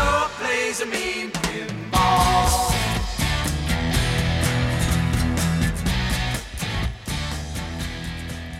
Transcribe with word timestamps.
Sure 0.00 0.28
plays 0.38 0.80
a 0.80 0.86
mean 0.86 1.30
pinball. 1.30 2.70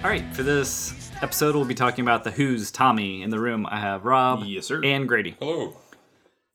All 0.03 0.09
right, 0.09 0.25
for 0.35 0.43
this 0.43 1.11
episode, 1.21 1.55
we'll 1.55 1.67
be 1.67 1.75
talking 1.75 2.03
about 2.03 2.25
The 2.25 2.31
Who's 2.31 2.71
Tommy. 2.71 3.23
In 3.23 3.29
the 3.31 3.39
room, 3.39 3.67
I 3.69 3.79
have 3.79 4.07
Rob 4.07 4.45
Yes, 4.47 4.67
sir. 4.67 4.81
and 4.83 5.07
Grady. 5.07 5.37
Hello. 5.39 5.77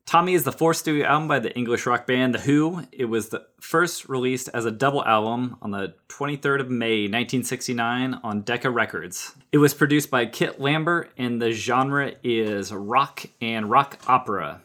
Tommy 0.04 0.34
is 0.34 0.42
the 0.44 0.52
fourth 0.52 0.76
studio 0.78 1.06
album 1.06 1.28
by 1.28 1.38
the 1.38 1.54
English 1.56 1.86
rock 1.86 2.06
band 2.06 2.34
The 2.34 2.40
Who. 2.40 2.82
It 2.92 3.04
was 3.06 3.28
the 3.28 3.46
first 3.60 4.08
released 4.08 4.48
as 4.52 4.64
a 4.64 4.70
double 4.72 5.04
album 5.04 5.56
on 5.62 5.70
the 5.70 5.94
23rd 6.08 6.60
of 6.60 6.70
May 6.70 7.02
1969 7.04 8.14
on 8.22 8.42
Decca 8.42 8.70
Records. 8.70 9.34
It 9.52 9.58
was 9.58 9.74
produced 9.74 10.10
by 10.10 10.26
Kit 10.26 10.60
Lambert 10.60 11.10
and 11.16 11.40
the 11.40 11.52
genre 11.52 12.12
is 12.24 12.72
rock 12.72 13.26
and 13.40 13.70
rock 13.70 13.98
opera. 14.08 14.60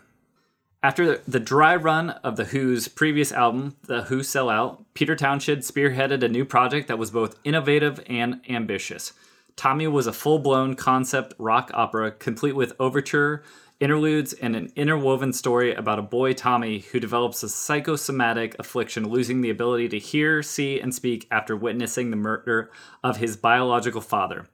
After 0.84 1.18
the 1.28 1.40
dry 1.40 1.76
run 1.76 2.10
of 2.10 2.38
The 2.38 2.46
Who's 2.46 2.88
previous 2.88 3.32
album, 3.32 3.76
The 3.84 4.04
Who 4.04 4.24
Sell 4.24 4.50
Out, 4.50 4.84
Peter 4.96 5.16
Townshend 5.16 5.62
spearheaded 5.62 6.24
a 6.24 6.28
new 6.28 6.44
project 6.44 6.88
that 6.88 6.98
was 6.98 7.12
both 7.12 7.38
innovative 7.44 8.04
and 8.08 8.42
ambitious. 8.50 9.14
Tommy 9.56 9.86
was 9.86 10.08
a 10.08 10.14
full 10.14 10.40
blown 10.40 10.74
concept 10.74 11.36
rock 11.38 11.70
opera 11.76 12.10
complete 12.10 12.56
with 12.56 12.74
overture, 12.80 13.44
interludes, 13.80 14.34
and 14.34 14.56
an 14.56 14.74
interwoven 14.76 15.34
story 15.34 15.72
about 15.72 16.00
a 16.00 16.04
boy, 16.04 16.34
Tommy, 16.34 16.80
who 16.80 17.00
develops 17.00 17.44
a 17.44 17.50
psychosomatic 17.50 18.56
affliction, 18.58 19.08
losing 19.08 19.42
the 19.42 19.52
ability 19.52 19.88
to 19.90 20.00
hear, 20.00 20.42
see, 20.42 20.80
and 20.80 20.96
speak 20.96 21.28
after 21.30 21.56
witnessing 21.56 22.10
the 22.10 22.18
murder 22.18 22.72
of 23.04 23.18
his 23.18 23.38
biological 23.38 24.02
father. 24.02 24.48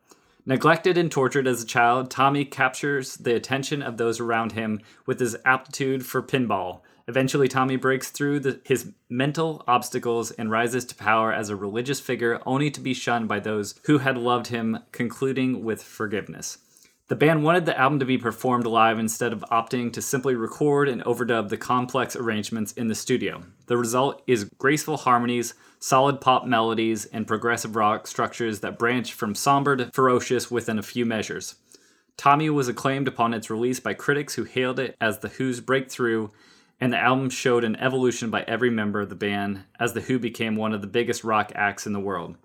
Neglected 0.49 0.97
and 0.97 1.11
tortured 1.11 1.45
as 1.45 1.61
a 1.61 1.65
child, 1.65 2.09
Tommy 2.09 2.45
captures 2.45 3.17
the 3.17 3.35
attention 3.35 3.81
of 3.81 3.97
those 3.97 4.21
around 4.21 4.53
him 4.53 4.79
with 5.05 5.19
his 5.19 5.35
aptitude 5.43 6.05
for 6.05 6.23
pinball. 6.23 6.79
Eventually, 7.05 7.49
Tommy 7.49 7.75
breaks 7.75 8.11
through 8.11 8.39
the, 8.39 8.61
his 8.63 8.93
mental 9.09 9.61
obstacles 9.67 10.31
and 10.31 10.49
rises 10.49 10.85
to 10.85 10.95
power 10.95 11.33
as 11.33 11.49
a 11.49 11.57
religious 11.57 11.99
figure, 11.99 12.39
only 12.45 12.71
to 12.71 12.79
be 12.79 12.93
shunned 12.93 13.27
by 13.27 13.41
those 13.41 13.75
who 13.87 13.97
had 13.97 14.17
loved 14.17 14.47
him, 14.47 14.79
concluding 14.93 15.65
with 15.65 15.83
forgiveness. 15.83 16.59
The 17.09 17.15
band 17.15 17.45
wanted 17.45 17.65
the 17.65 17.79
album 17.79 17.99
to 17.99 18.05
be 18.05 18.17
performed 18.17 18.65
live 18.65 18.99
instead 18.99 19.31
of 19.31 19.45
opting 19.49 19.93
to 19.93 20.01
simply 20.01 20.35
record 20.35 20.89
and 20.89 21.01
overdub 21.05 21.47
the 21.47 21.55
complex 21.55 22.17
arrangements 22.17 22.73
in 22.73 22.89
the 22.89 22.95
studio. 22.95 23.43
The 23.67 23.77
result 23.77 24.21
is 24.27 24.51
graceful 24.57 24.97
harmonies, 24.97 25.53
solid 25.79 26.19
pop 26.19 26.45
melodies, 26.45 27.05
and 27.05 27.25
progressive 27.25 27.77
rock 27.77 28.07
structures 28.07 28.59
that 28.59 28.77
branch 28.77 29.13
from 29.13 29.35
somber 29.35 29.77
to 29.77 29.89
ferocious 29.93 30.51
within 30.51 30.77
a 30.77 30.83
few 30.83 31.05
measures. 31.05 31.55
Tommy 32.17 32.49
was 32.49 32.67
acclaimed 32.67 33.07
upon 33.07 33.33
its 33.33 33.49
release 33.49 33.79
by 33.79 33.93
critics 33.93 34.35
who 34.35 34.43
hailed 34.43 34.77
it 34.77 34.97
as 34.99 35.19
The 35.19 35.29
Who's 35.29 35.61
breakthrough, 35.61 36.27
and 36.81 36.91
the 36.91 36.99
album 36.99 37.29
showed 37.29 37.63
an 37.63 37.77
evolution 37.77 38.29
by 38.29 38.41
every 38.41 38.69
member 38.69 38.99
of 38.99 39.07
the 39.07 39.15
band 39.15 39.63
as 39.79 39.93
The 39.93 40.01
Who 40.01 40.19
became 40.19 40.57
one 40.57 40.73
of 40.73 40.81
the 40.81 40.87
biggest 40.87 41.23
rock 41.23 41.53
acts 41.55 41.87
in 41.87 41.93
the 41.93 42.01
world. 42.01 42.35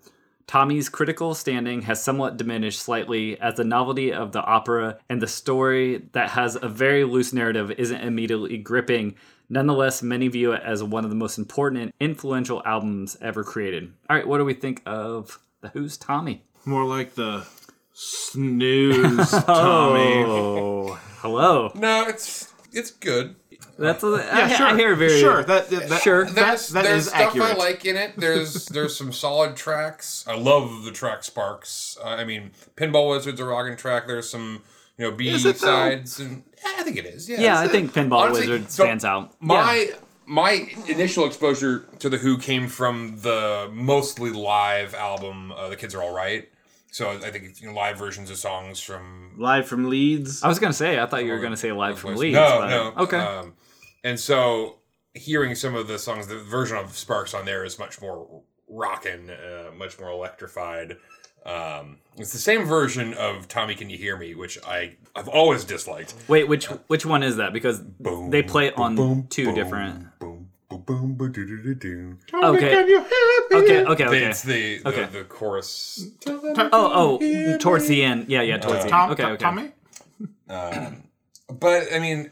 Tommy's 0.47 0.89
critical 0.89 1.33
standing 1.33 1.83
has 1.83 2.03
somewhat 2.03 2.37
diminished 2.37 2.81
slightly 2.81 3.39
as 3.39 3.55
the 3.55 3.63
novelty 3.63 4.11
of 4.13 4.31
the 4.31 4.41
opera 4.41 4.97
and 5.09 5.21
the 5.21 5.27
story 5.27 6.09
that 6.13 6.29
has 6.31 6.57
a 6.61 6.67
very 6.67 7.03
loose 7.03 7.33
narrative 7.33 7.71
isn't 7.71 8.01
immediately 8.01 8.57
gripping. 8.57 9.15
Nonetheless, 9.49 10.01
many 10.01 10.27
view 10.27 10.51
it 10.51 10.61
as 10.63 10.83
one 10.83 11.03
of 11.03 11.09
the 11.09 11.15
most 11.15 11.37
important 11.37 11.81
and 11.81 11.93
influential 11.99 12.61
albums 12.65 13.17
ever 13.21 13.43
created. 13.43 13.93
All 14.09 14.15
right, 14.15 14.27
what 14.27 14.37
do 14.37 14.45
we 14.45 14.53
think 14.53 14.81
of 14.85 15.39
The 15.61 15.69
Who's 15.69 15.97
Tommy? 15.97 16.43
More 16.65 16.85
like 16.85 17.15
the 17.15 17.45
snooze, 17.93 19.29
Tommy. 19.45 20.23
Oh, 20.25 20.99
hello. 21.19 21.71
No, 21.75 22.07
it's 22.07 22.53
it's 22.71 22.91
good. 22.91 23.35
That's 23.77 24.03
a, 24.03 24.07
Yeah, 24.11 24.29
I, 24.45 24.47
sure. 24.53 24.67
I 24.67 24.75
hear 24.75 24.95
very 24.95 25.19
sure. 25.19 25.43
That, 25.43 25.69
that, 25.69 25.89
that- 25.89 26.01
Sure. 26.01 26.25
That, 26.25 26.33
There's, 26.35 26.69
that 26.69 26.83
there's 26.83 27.03
is 27.03 27.09
stuff 27.09 27.21
accurate. 27.21 27.49
I 27.51 27.53
like 27.55 27.85
in 27.85 27.95
it. 27.97 28.13
There's 28.17 28.65
there's 28.75 28.95
some 28.95 29.11
solid 29.11 29.55
tracks. 29.55 30.25
I 30.27 30.35
love 30.35 30.83
the 30.83 30.91
track 30.91 31.23
Sparks. 31.23 31.97
Uh, 32.03 32.09
I 32.09 32.23
mean, 32.23 32.51
Pinball 32.75 33.09
Wizard's 33.09 33.39
a 33.39 33.45
rocking 33.45 33.75
track. 33.77 34.07
There's 34.07 34.29
some 34.29 34.61
you 34.97 35.05
know 35.09 35.11
B 35.15 35.29
Is 35.29 35.45
it, 35.45 35.57
though? 35.57 35.67
sides 35.67 36.19
and 36.19 36.43
yeah, 36.63 36.73
I 36.77 36.83
think 36.83 36.97
it 36.97 37.05
is. 37.05 37.27
Yeah, 37.29 37.41
Yeah, 37.41 37.59
I 37.59 37.67
think 37.67 37.93
Pinball 37.93 38.19
honestly, 38.21 38.47
Wizard 38.47 38.69
so 38.71 38.83
stands 38.83 39.03
out. 39.05 39.33
My 39.41 39.89
my 40.25 40.67
initial 40.87 41.25
exposure 41.25 41.79
to 41.99 42.09
the 42.09 42.17
Who 42.17 42.37
came 42.37 42.67
from 42.67 43.17
the 43.21 43.69
mostly 43.73 44.29
live 44.31 44.93
album. 44.93 45.51
Uh, 45.51 45.69
the 45.69 45.75
Kids 45.75 45.95
Are 45.95 46.01
All 46.03 46.13
Right. 46.13 46.47
So 46.91 47.09
I 47.09 47.31
think 47.31 47.59
you 47.59 47.67
know, 47.67 47.73
live 47.73 47.97
versions 47.97 48.29
of 48.29 48.37
songs 48.37 48.79
from 48.79 49.31
Live 49.39 49.67
from 49.67 49.89
Leeds. 49.89 50.43
I 50.43 50.47
was 50.47 50.59
gonna 50.59 50.73
say, 50.73 50.99
I 50.99 51.07
thought 51.07 51.25
you 51.25 51.31
were 51.31 51.39
gonna 51.39 51.57
say 51.57 51.71
live 51.71 51.97
from 51.97 52.15
Leeds. 52.15 52.35
No, 52.35 52.59
but- 52.59 52.69
no. 52.69 52.93
Okay. 53.03 53.17
Um, 53.17 53.53
and 54.03 54.19
so 54.19 54.77
hearing 55.13 55.55
some 55.55 55.75
of 55.75 55.87
the 55.87 55.99
songs, 55.99 56.27
the 56.27 56.39
version 56.39 56.77
of 56.77 56.97
Sparks 56.97 57.33
on 57.33 57.45
there 57.45 57.63
is 57.63 57.77
much 57.77 58.01
more 58.01 58.41
rockin', 58.67 59.29
uh, 59.29 59.71
much 59.77 59.99
more 59.99 60.09
electrified. 60.09 60.97
Um, 61.45 61.97
it's 62.17 62.31
the 62.31 62.39
same 62.39 62.63
version 62.65 63.13
of 63.15 63.47
Tommy 63.47 63.75
Can 63.75 63.89
You 63.89 63.97
Hear 63.97 64.17
Me, 64.17 64.33
which 64.33 64.57
I 64.65 64.95
I've 65.15 65.27
always 65.27 65.65
disliked. 65.65 66.13
Wait, 66.27 66.47
which 66.47 66.65
which 66.87 67.05
one 67.05 67.21
is 67.21 67.35
that? 67.35 67.51
Because 67.53 67.79
Boom, 67.79 68.29
they 68.29 68.41
play 68.41 68.67
it 68.67 68.77
on 68.77 68.95
boom, 68.95 69.27
two 69.29 69.45
boom, 69.45 69.55
different. 69.55 70.19
Boom, 70.19 70.49
boom, 70.69 70.81
boom, 70.85 71.13
boom, 71.15 71.31
doo, 71.33 71.45
doo, 71.45 71.61
doo, 71.61 71.75
doo. 71.75 72.17
Okay. 72.33 72.69
Can 72.71 72.87
you 72.87 73.03
hear 73.03 73.59
me? 73.59 73.65
Okay, 73.65 73.85
okay, 73.85 74.05
okay. 74.05 74.25
It's 74.25 74.41
the 74.41 74.79
the, 74.79 74.89
Okay. 74.89 75.05
the 75.11 75.23
chorus. 75.25 76.07
Oh, 76.25 77.19
oh, 77.21 77.57
towards 77.57 77.87
the 77.87 78.03
end. 78.03 78.29
Yeah, 78.29 78.41
yeah, 78.41 78.57
towards 78.57 78.85
the 78.85 78.89
Tom. 78.89 79.11
Okay, 79.11 79.25
okay. 79.25 79.43
Tommy? 79.43 79.71
But 80.47 81.93
I 81.93 81.99
mean, 81.99 82.31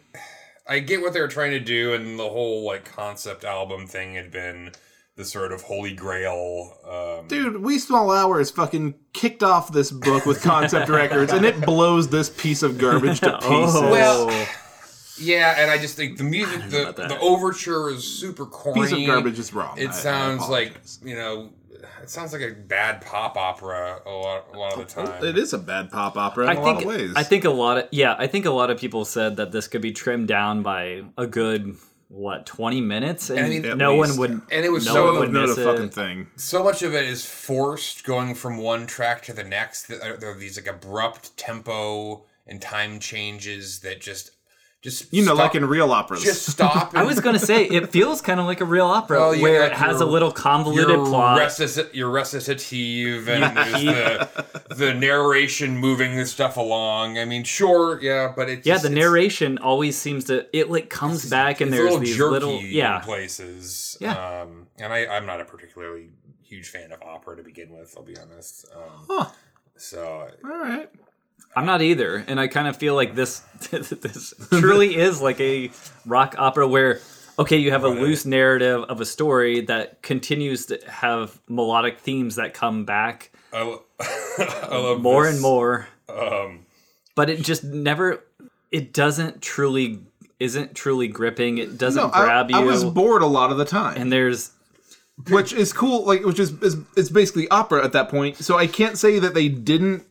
I 0.72 0.80
get 0.80 1.02
what 1.02 1.14
they 1.14 1.20
were 1.22 1.28
trying 1.28 1.52
to 1.52 1.60
do, 1.60 1.94
and 1.94 2.18
the 2.18 2.30
whole 2.30 2.66
like 2.66 2.86
concept 2.86 3.44
album 3.44 3.88
thing 3.88 4.16
had 4.16 4.32
been 4.32 4.72
the 5.18 5.26
sort 5.26 5.52
of 5.52 5.62
holy 5.64 5.94
grail. 5.94 6.74
Um, 6.90 7.28
Dude, 7.28 7.62
Wee 7.62 7.78
Small 7.78 8.10
Hours 8.12 8.50
fucking 8.52 8.96
kicked 9.14 9.44
off 9.44 9.74
this 9.74 9.92
book 9.92 10.26
with 10.26 10.42
concept 10.42 10.90
records, 11.02 11.34
and 11.34 11.46
it 11.46 11.60
blows 11.62 12.08
this 12.10 12.30
piece 12.30 12.64
of 12.64 12.78
garbage 12.78 13.20
to 13.20 13.32
pieces. 13.42 13.76
Oh. 13.76 13.92
Well, 13.92 14.48
Yeah, 15.20 15.56
and 15.60 15.70
I 15.70 15.78
just 15.78 15.96
think 15.98 16.18
the 16.18 16.24
music, 16.24 16.62
the, 16.70 16.94
the 16.96 17.20
overture 17.20 17.90
is 17.90 18.04
super 18.06 18.46
corny. 18.46 18.82
piece 18.82 18.92
of 18.94 19.06
garbage 19.06 19.38
is 19.40 19.54
wrong. 19.54 19.78
I- 19.78 19.82
I 19.82 19.86
It 19.86 19.94
sounds 19.94 20.48
like 20.48 20.74
you 21.04 21.16
know, 21.16 21.50
it 22.02 22.10
sounds 22.10 22.34
like 22.34 22.42
a 22.42 22.52
bad 22.52 23.02
pop 23.02 23.38
opera 23.38 24.02
a 24.06 24.10
lot, 24.10 24.48
a 24.54 24.58
lot 24.58 24.74
of 24.74 24.94
the 24.94 25.02
oh, 25.02 25.06
time. 25.06 25.24
it 25.24 25.38
is 25.38 25.54
a 25.54 25.58
bad 25.58 25.92
pop 25.92 26.18
opera 26.18 26.46
in 26.46 26.50
I 26.50 26.54
a 26.54 26.64
think 26.64 26.66
lot 26.66 26.82
of 26.84 26.86
ways. 26.86 27.14
I 27.16 27.24
think 27.24 27.46
a 27.46 27.50
lot 27.50 27.78
of 27.78 27.88
yeah, 27.92 28.16
I 28.18 28.28
think 28.28 28.46
a 28.46 28.52
lot 28.52 28.70
of 28.70 28.80
people 28.80 29.06
said 29.06 29.38
that 29.38 29.52
this 29.52 29.68
could 29.68 29.82
be 29.82 29.92
trimmed 29.92 30.28
down 30.28 30.64
by 30.64 31.04
a 31.18 31.28
good 31.28 31.76
what 32.08 32.46
twenty 32.46 32.82
minutes, 32.82 33.30
and 33.30 33.40
I 33.40 33.50
mean, 33.50 33.78
no 33.78 33.98
least. 33.98 34.20
one 34.20 34.20
would. 34.20 34.42
And 34.52 34.66
it 34.66 34.72
was 34.72 34.86
no 34.86 34.94
so- 34.94 35.06
one 35.06 35.20
would 35.20 35.32
miss 35.32 35.56
the 35.56 35.64
fucking 35.64 35.86
it. 35.86 35.94
thing. 35.94 36.28
So 36.36 36.64
much 36.64 36.84
of 36.84 36.94
it 36.94 37.06
is 37.06 37.26
forced, 37.26 38.04
going 38.04 38.36
from 38.36 38.58
one 38.58 38.86
track 38.86 39.22
to 39.24 39.34
the 39.34 39.44
next. 39.44 39.88
There 39.88 40.02
uh, 40.02 40.18
there 40.18 40.32
are 40.32 40.38
these 40.38 40.58
like 40.58 40.68
abrupt 40.68 41.38
tempo 41.38 42.26
and 42.48 42.62
time 42.62 43.00
changes 43.00 43.80
that 43.80 44.02
just, 44.02 44.32
just 44.82 45.14
You 45.14 45.22
know, 45.24 45.36
stop- 45.36 45.54
like 45.54 45.56
in 45.56 45.66
real 45.66 45.92
operas. 45.92 46.24
just 46.24 46.48
stop. 46.48 46.96
I 46.96 47.04
was 47.04 47.20
gonna 47.20 47.38
say 47.38 47.66
it 47.66 47.90
feels 47.90 48.20
kind 48.22 48.40
of 48.40 48.48
like 48.48 48.62
a 48.62 48.66
real 48.66 48.88
opera 48.88 49.20
Well, 49.20 49.40
where 49.42 49.60
got 49.62 49.72
it 49.74 49.78
has 49.78 50.02
a 50.02 50.06
little 50.06 50.32
convoluted 50.32 50.90
your 50.90 51.06
plot. 51.06 51.38
recit- 51.38 51.94
your 51.94 52.10
recitative 52.10 53.30
and 53.30 53.56
the 53.56 54.46
the 54.76 54.94
narration 54.94 55.78
moving 55.78 56.16
the 56.18 56.26
stuff 56.26 56.58
along. 56.58 57.18
I 57.20 57.26
mean, 57.26 57.44
sure, 57.44 58.02
yeah, 58.02 58.34
but 58.36 58.50
it 58.50 58.66
yeah, 58.66 58.74
just, 58.74 58.84
the 58.84 58.92
it's- 58.92 59.04
narration 59.06 59.58
always 59.60 59.98
seems 59.98 60.26
to 60.26 60.48
it 60.58 60.72
like 60.72 60.90
comes 60.90 61.30
back 61.30 61.62
and 61.62 61.70
it's 61.70 61.78
a 61.80 61.82
there's 61.82 61.92
little 61.92 62.00
these 62.06 62.18
jerky 62.18 62.32
little 62.32 62.58
in 62.60 62.66
yeah 62.66 63.00
places. 63.00 63.98
Yeah. 64.02 64.42
um, 64.42 64.68
and 64.80 64.92
I, 64.92 65.06
I'm 65.06 65.26
not 65.28 65.40
a 65.42 65.46
particularly 65.46 66.10
huge 66.42 66.70
fan 66.70 66.92
of 66.92 67.02
opera 67.04 67.38
to 67.38 67.44
begin 67.44 67.70
with. 67.78 67.94
I'll 67.96 68.04
be 68.04 68.18
honest. 68.18 68.66
Um, 68.76 68.82
Huh. 69.08 69.26
So 69.78 70.28
All 70.44 70.50
right. 70.60 70.90
I'm 71.56 71.66
not 71.66 71.82
either, 71.82 72.24
and 72.28 72.40
I 72.40 72.48
kind 72.48 72.68
of 72.68 72.78
feel 72.78 72.96
like 72.96 73.16
this 73.16 73.40
this 73.72 74.34
truly 74.50 74.96
is 74.96 75.22
like 75.22 75.40
a 75.40 75.72
rock 76.06 76.36
opera 76.38 76.68
where 76.68 77.00
okay, 77.40 77.58
you 77.58 77.72
have 77.72 77.84
a 77.84 77.90
loose 77.90 78.26
narrative 78.26 78.84
of 78.84 79.02
a 79.02 79.06
story 79.06 79.62
that 79.62 80.02
continues 80.02 80.68
to 80.68 80.80
have 80.88 81.40
melodic 81.48 82.00
themes 82.00 82.36
that 82.36 82.54
come 82.54 82.86
back 82.86 83.32
I, 83.54 83.64
lo- 83.64 83.84
I 84.00 84.78
love 84.78 85.02
more 85.02 85.24
this. 85.26 85.34
and 85.34 85.42
more, 85.42 85.88
Um, 86.08 86.66
but 87.16 87.30
it 87.30 87.42
just 87.42 87.64
never 87.64 88.24
it 88.72 88.94
doesn't 88.94 89.42
truly 89.42 90.00
isn't 90.40 90.74
truly 90.76 91.08
gripping. 91.08 91.58
It 91.58 91.78
doesn't 91.78 92.02
No, 92.02 92.12
I, 92.14 92.24
grab 92.26 92.50
you. 92.50 92.56
I 92.58 92.64
was 92.64 92.84
bored 92.86 93.22
a 93.22 93.28
lot 93.28 93.52
of 93.52 93.58
the 93.58 93.66
time, 93.66 93.98
and 94.00 94.12
there's 94.12 94.52
which 95.30 95.54
is 95.54 95.72
cool. 95.74 96.06
Like, 96.06 96.24
which 96.26 96.40
is, 96.40 96.52
is 96.64 96.78
it's 96.96 97.10
basically 97.10 97.48
opera 97.50 97.84
at 97.84 97.92
that 97.92 98.10
point. 98.10 98.38
So 98.38 98.58
I 98.58 98.66
can't 98.66 98.98
say 98.98 99.20
that 99.20 99.34
they 99.36 99.50
didn't 99.50 100.04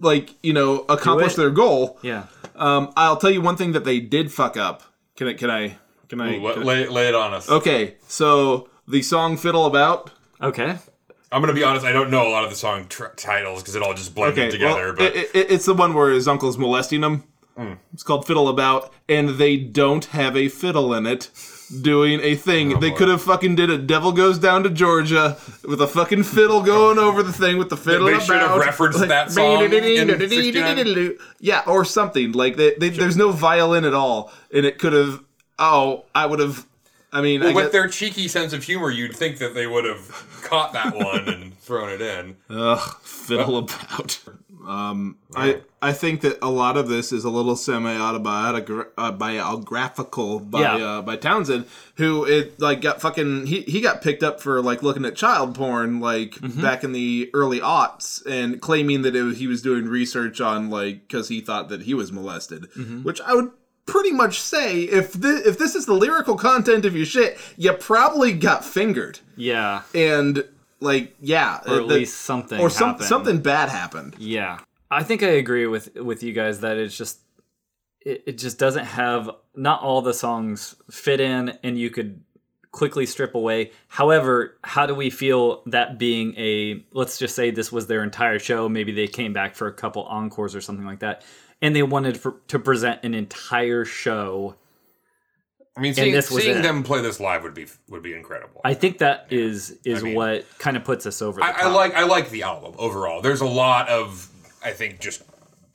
like 0.00 0.34
you 0.42 0.52
know 0.52 0.84
accomplish 0.88 1.34
their 1.34 1.50
goal. 1.50 1.98
yeah. 2.02 2.24
Um, 2.56 2.92
I'll 2.96 3.16
tell 3.16 3.30
you 3.30 3.40
one 3.40 3.56
thing 3.56 3.72
that 3.72 3.84
they 3.84 4.00
did 4.00 4.32
fuck 4.32 4.56
up. 4.56 4.82
Can 5.16 5.28
I? 5.28 5.34
Can 5.34 5.50
I? 5.50 5.78
Can 6.08 6.20
I? 6.20 6.38
lay, 6.38 6.52
can 6.54 6.62
I- 6.62 6.64
lay, 6.66 6.88
lay 6.88 7.08
it 7.08 7.14
on 7.14 7.34
us. 7.34 7.48
Okay, 7.48 7.94
so 8.08 8.68
the 8.86 9.02
song 9.02 9.36
"Fiddle 9.36 9.66
About." 9.66 10.10
Okay. 10.40 10.76
I'm 11.30 11.42
gonna 11.42 11.52
be 11.52 11.62
honest. 11.62 11.84
I 11.84 11.92
don't 11.92 12.10
know 12.10 12.26
a 12.26 12.30
lot 12.30 12.44
of 12.44 12.50
the 12.50 12.56
song 12.56 12.86
tr- 12.88 13.08
titles 13.16 13.62
because 13.62 13.74
it 13.74 13.82
all 13.82 13.92
just 13.92 14.14
blended 14.14 14.38
Okay, 14.38 14.50
together. 14.50 14.86
well, 14.86 14.94
but 14.96 15.14
it, 15.14 15.30
it, 15.34 15.50
it's 15.50 15.66
the 15.66 15.74
one 15.74 15.92
where 15.92 16.10
his 16.10 16.26
uncle's 16.26 16.56
molesting 16.56 17.02
him. 17.02 17.24
It's 17.92 18.02
called 18.04 18.26
"Fiddle 18.26 18.48
About," 18.48 18.92
and 19.08 19.30
they 19.30 19.56
don't 19.56 20.04
have 20.06 20.36
a 20.36 20.48
fiddle 20.48 20.94
in 20.94 21.06
it. 21.06 21.28
Doing 21.82 22.20
a 22.22 22.34
thing, 22.34 22.74
oh, 22.74 22.80
they 22.80 22.90
could 22.90 23.08
have 23.08 23.20
fucking 23.20 23.54
did 23.56 23.68
a 23.68 23.76
"Devil 23.76 24.12
Goes 24.12 24.38
Down 24.38 24.62
to 24.62 24.70
Georgia" 24.70 25.36
with 25.64 25.82
a 25.82 25.86
fucking 25.86 26.22
fiddle 26.22 26.62
going 26.62 26.98
over 26.98 27.22
the 27.22 27.32
thing 27.32 27.58
with 27.58 27.68
the 27.68 27.76
fiddle. 27.76 28.06
They 28.06 28.18
should 28.20 28.36
have 28.36 28.58
referenced 28.58 29.06
that 29.06 29.30
song 29.30 29.68
Yeah, 31.40 31.62
or 31.66 31.84
something 31.84 32.32
like 32.32 32.56
they, 32.56 32.74
they, 32.76 32.88
there's 32.88 33.18
no 33.18 33.32
violin 33.32 33.84
at 33.84 33.92
all, 33.92 34.32
and 34.50 34.64
it 34.64 34.78
could 34.78 34.94
have. 34.94 35.22
Oh, 35.58 36.06
I 36.14 36.24
would 36.24 36.38
have. 36.38 36.66
I 37.12 37.20
mean, 37.20 37.42
I 37.42 37.52
with 37.52 37.66
guess, 37.66 37.72
their 37.72 37.88
cheeky 37.88 38.28
sense 38.28 38.54
of 38.54 38.64
humor, 38.64 38.90
you'd 38.90 39.14
think 39.14 39.36
that 39.36 39.54
they 39.54 39.66
would 39.66 39.84
have 39.84 40.40
caught 40.44 40.72
that 40.72 40.94
one 40.94 41.28
and 41.28 41.58
thrown 41.58 41.90
it 41.90 42.00
in. 42.00 42.36
Ugh, 42.48 42.96
fiddle 43.02 43.58
about. 43.58 44.18
Um, 44.68 45.16
I 45.34 45.60
I 45.80 45.92
think 45.92 46.20
that 46.20 46.38
a 46.42 46.50
lot 46.50 46.76
of 46.76 46.88
this 46.88 47.12
is 47.12 47.24
a 47.24 47.30
little 47.30 47.56
semi 47.56 47.96
autobiographical 47.96 50.40
by 50.40 50.60
Yeah. 50.60 50.74
uh, 50.76 51.02
by 51.02 51.16
Townshend, 51.16 51.66
who 51.96 52.24
it 52.24 52.60
like 52.60 52.80
got 52.80 53.00
fucking 53.00 53.46
he 53.46 53.62
he 53.62 53.80
got 53.80 54.02
picked 54.02 54.22
up 54.22 54.40
for 54.40 54.60
like 54.62 54.82
looking 54.82 55.04
at 55.04 55.16
child 55.16 55.54
porn 55.54 56.00
like 56.00 56.28
Mm-hmm. 56.38 56.62
back 56.62 56.84
in 56.84 56.92
the 56.92 57.30
early 57.34 57.60
aughts 57.60 58.24
and 58.26 58.60
claiming 58.60 59.02
that 59.02 59.16
it, 59.16 59.36
he 59.36 59.46
was 59.46 59.62
doing 59.62 59.86
research 59.86 60.40
on 60.40 60.70
like 60.70 61.08
because 61.08 61.28
he 61.28 61.40
thought 61.40 61.68
that 61.70 61.82
he 61.82 61.94
was 61.94 62.12
molested, 62.12 62.68
Mm-hmm. 62.76 63.02
which 63.04 63.20
I 63.22 63.34
would 63.34 63.50
pretty 63.86 64.12
much 64.12 64.38
say 64.38 64.82
if 64.82 65.14
this, 65.14 65.46
if 65.46 65.58
this 65.58 65.74
is 65.74 65.86
the 65.86 65.94
lyrical 65.94 66.36
content 66.36 66.84
of 66.84 66.94
your 66.94 67.06
shit, 67.06 67.38
you 67.56 67.72
probably 67.72 68.32
got 68.34 68.62
fingered 68.64 69.20
Yeah. 69.36 69.82
and 69.94 70.44
like 70.80 71.14
yeah, 71.20 71.56
Or 71.56 71.58
at 71.58 71.64
that- 71.66 71.82
least 71.86 72.20
something. 72.20 72.60
or 72.60 72.70
some, 72.70 72.90
happened. 72.90 73.06
something 73.08 73.38
bad 73.40 73.68
happened. 73.68 74.14
Yeah, 74.18 74.58
I 74.90 75.02
think 75.02 75.22
I 75.22 75.28
agree 75.28 75.66
with 75.66 75.94
with 75.96 76.22
you 76.22 76.32
guys 76.32 76.60
that 76.60 76.76
it's 76.76 76.96
just 76.96 77.20
it, 78.00 78.22
it 78.26 78.38
just 78.38 78.58
doesn't 78.58 78.84
have 78.84 79.30
not 79.54 79.82
all 79.82 80.02
the 80.02 80.14
songs 80.14 80.76
fit 80.90 81.20
in, 81.20 81.58
and 81.62 81.78
you 81.78 81.90
could 81.90 82.22
quickly 82.70 83.06
strip 83.06 83.34
away. 83.34 83.72
However, 83.88 84.56
how 84.62 84.86
do 84.86 84.94
we 84.94 85.10
feel 85.10 85.62
that 85.66 85.98
being 85.98 86.34
a 86.36 86.84
let's 86.92 87.18
just 87.18 87.34
say 87.34 87.50
this 87.50 87.72
was 87.72 87.86
their 87.86 88.02
entire 88.04 88.38
show? 88.38 88.68
Maybe 88.68 88.92
they 88.92 89.08
came 89.08 89.32
back 89.32 89.54
for 89.56 89.66
a 89.66 89.72
couple 89.72 90.04
encores 90.04 90.54
or 90.54 90.60
something 90.60 90.86
like 90.86 91.00
that, 91.00 91.22
and 91.60 91.74
they 91.74 91.82
wanted 91.82 92.18
for, 92.20 92.36
to 92.48 92.58
present 92.58 93.00
an 93.02 93.14
entire 93.14 93.84
show. 93.84 94.54
I 95.78 95.80
mean, 95.80 95.94
seeing, 95.94 96.12
this 96.12 96.28
seeing 96.28 96.60
them 96.60 96.82
play 96.82 97.00
this 97.00 97.20
live 97.20 97.44
would 97.44 97.54
be 97.54 97.66
would 97.88 98.02
be 98.02 98.12
incredible. 98.12 98.60
I 98.64 98.74
think 98.74 98.98
that 98.98 99.28
is 99.30 99.78
is 99.84 100.02
mean- 100.02 100.16
what 100.16 100.44
kind 100.58 100.76
of 100.76 100.84
puts 100.84 101.06
us 101.06 101.22
over. 101.22 101.40
The 101.40 101.46
I, 101.46 101.50
I 101.50 101.66
like 101.68 101.94
I 101.94 102.02
like 102.02 102.30
the 102.30 102.42
album 102.42 102.74
overall. 102.78 103.22
There's 103.22 103.40
a 103.40 103.46
lot 103.46 103.88
of 103.88 104.28
I 104.64 104.72
think 104.72 104.98
just 104.98 105.22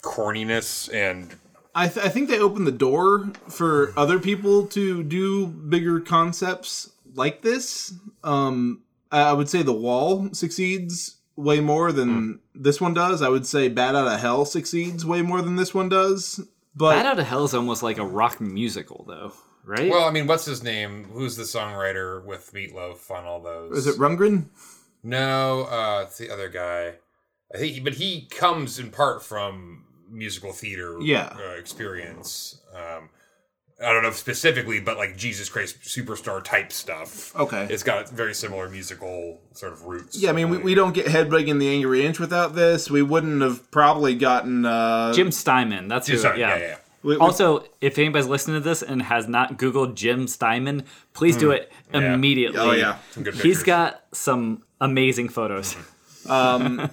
corniness 0.02 0.94
and 0.94 1.34
I, 1.76 1.88
th- 1.88 2.06
I 2.06 2.10
think 2.10 2.30
they 2.30 2.40
opened 2.40 2.68
the 2.68 2.72
door 2.72 3.32
for 3.50 3.94
other 3.98 4.20
people 4.20 4.68
to 4.68 5.02
do 5.04 5.48
bigger 5.48 6.00
concepts 6.00 6.92
like 7.16 7.42
this. 7.42 7.94
Um, 8.24 8.84
I 9.12 9.22
I 9.22 9.34
would 9.34 9.50
say 9.50 9.64
The 9.64 9.74
Wall 9.74 10.30
succeeds 10.34 11.18
way 11.36 11.62
more 11.62 11.92
than 11.92 12.40
this 12.54 12.80
one 12.80 12.94
does. 12.94 13.22
I 13.22 13.30
would 13.30 13.48
say 13.48 13.70
Bat 13.70 13.96
Out 13.96 14.08
of 14.08 14.20
Hell 14.20 14.46
succeeds 14.46 15.06
way 15.06 15.22
more 15.22 15.42
than 15.42 15.56
this 15.56 15.74
one 15.74 15.90
does. 15.90 16.40
But 16.76 16.96
Bat 16.96 17.06
Out 17.06 17.20
of 17.20 17.26
Hell 17.26 17.46
is 17.46 17.54
almost 17.54 17.82
like 17.84 17.98
a 17.98 18.06
rock 18.06 18.40
musical, 18.42 19.06
though, 19.08 19.34
right? 19.66 19.90
well, 19.90 20.06
I 20.06 20.12
mean, 20.12 20.28
what's 20.28 20.46
his 20.46 20.64
name? 20.64 21.06
Who's 21.14 21.36
the 21.36 21.44
songwriter 21.44 22.24
with 22.24 22.52
Meatloaf 22.54 23.10
on 23.12 23.26
all 23.26 23.40
those? 23.42 23.78
is 23.78 23.88
it 23.88 23.98
Rundgren? 24.00 24.46
No, 25.04 25.64
uh, 25.64 26.04
it's 26.08 26.18
the 26.18 26.32
other 26.32 26.50
guy. 26.50 26.96
I 27.54 27.58
think, 27.58 27.74
he, 27.74 27.80
but 27.80 27.94
he 27.94 28.28
comes 28.32 28.80
in 28.80 28.90
part 28.90 29.24
from 29.24 29.86
musical 30.10 30.54
theater 30.54 30.98
Yeah. 31.02 31.36
uh, 31.38 31.52
experience. 31.54 32.62
Um, 32.74 33.10
I 33.84 33.92
don't 33.92 34.04
know 34.04 34.12
specifically, 34.12 34.80
but 34.80 34.98
like 34.98 35.18
Jesus 35.18 35.50
Christ 35.50 35.82
Superstar 35.82 36.42
type 36.44 36.72
stuff. 36.72 37.36
Okay. 37.36 37.68
it's 37.70 37.84
got 37.84 38.10
very 38.10 38.34
similar 38.34 38.70
musical 38.70 39.42
sort 39.54 39.74
of 39.74 39.84
roots. 39.84 40.18
Yeah, 40.18 40.30
I 40.30 40.34
mean, 40.34 40.50
we, 40.50 40.58
we 40.60 40.76
don't 40.76 40.94
get 40.94 41.08
Hedwig 41.08 41.48
Headbanging 41.48 41.60
the 41.60 41.70
Angry 41.70 42.06
Inch 42.06 42.20
without 42.20 42.56
this. 42.56 42.90
We 42.90 43.02
wouldn't 43.02 43.42
have 43.42 43.70
probably 43.72 44.16
gotten. 44.16 44.66
Uh, 44.66 45.12
Jim 45.14 45.32
Steinman. 45.32 45.88
That's 45.90 46.08
who. 46.08 46.18
Sorry, 46.18 46.40
yeah. 46.40 46.56
yeah, 46.58 46.62
yeah. 46.62 46.76
We- 47.04 47.14
we- 47.16 47.20
Also, 47.20 47.64
if 47.82 47.98
anybody's 48.00 48.28
listening 48.28 48.56
to 48.62 48.68
this 48.68 48.82
and 48.82 49.02
has 49.04 49.28
not 49.28 49.58
Googled 49.60 49.96
Jim 49.96 50.28
Steinman, 50.28 50.84
please 51.14 51.38
do 51.38 51.52
it 51.52 51.72
Yeah. 51.94 52.14
immediately. 52.14 52.60
Oh, 52.60 52.72
yeah. 52.72 52.96
he's 53.42 53.62
got 53.64 54.02
some 54.14 54.64
amazing 54.82 55.30
photos. 55.30 55.76
uh, 56.30 56.88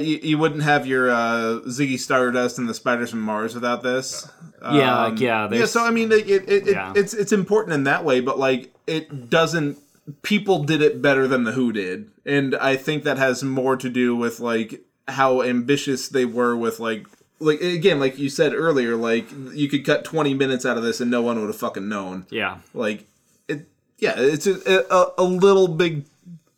you, 0.00 0.18
you 0.22 0.38
wouldn't 0.38 0.62
have 0.62 0.86
your 0.86 1.10
uh, 1.10 1.60
Ziggy 1.68 1.98
Stardust 1.98 2.58
and 2.58 2.68
the 2.68 2.74
Spiders 2.74 3.10
from 3.10 3.20
Mars 3.22 3.54
without 3.54 3.82
this. 3.82 4.28
yeah, 4.62 5.04
Um, 5.06 5.16
yeah. 5.16 5.48
yeah, 5.50 5.64
so 5.66 5.84
I 5.84 5.90
mean, 5.90 6.10
it, 6.12 6.28
it, 6.28 6.48
it, 6.48 6.66
Yeah. 6.66 6.92
it's 6.96 7.14
it's 7.14 7.32
important 7.32 7.74
in 7.74 7.84
that 7.84 8.04
way, 8.04 8.20
but 8.20 8.38
like 8.38 8.72
it 8.86 9.30
doesn't. 9.30 9.78
People 10.22 10.64
did 10.64 10.80
it 10.80 11.02
better 11.02 11.28
than 11.28 11.44
the 11.44 11.52
Who 11.52 11.70
did, 11.72 12.10
and 12.24 12.54
I 12.56 12.76
think 12.76 13.04
that 13.04 13.18
has 13.18 13.44
more 13.44 13.76
to 13.76 13.88
do 13.90 14.16
with 14.16 14.40
like 14.40 14.82
how 15.06 15.42
ambitious 15.42 16.08
they 16.08 16.24
were 16.24 16.56
with 16.56 16.80
like 16.80 17.06
like 17.40 17.60
again, 17.60 18.00
like 18.00 18.18
you 18.18 18.28
said 18.28 18.52
earlier, 18.54 18.96
like 18.96 19.26
you 19.52 19.68
could 19.68 19.84
cut 19.84 20.04
twenty 20.04 20.34
minutes 20.34 20.66
out 20.66 20.76
of 20.76 20.82
this 20.82 21.00
and 21.00 21.10
no 21.10 21.22
one 21.22 21.38
would 21.40 21.46
have 21.48 21.56
fucking 21.56 21.88
known. 21.88 22.26
yeah. 22.30 22.58
Like 22.74 23.06
it, 23.48 23.66
yeah, 23.98 24.14
it's 24.16 24.46
a, 24.46 24.84
a, 24.92 25.12
a 25.18 25.24
little 25.24 25.68
big, 25.68 26.04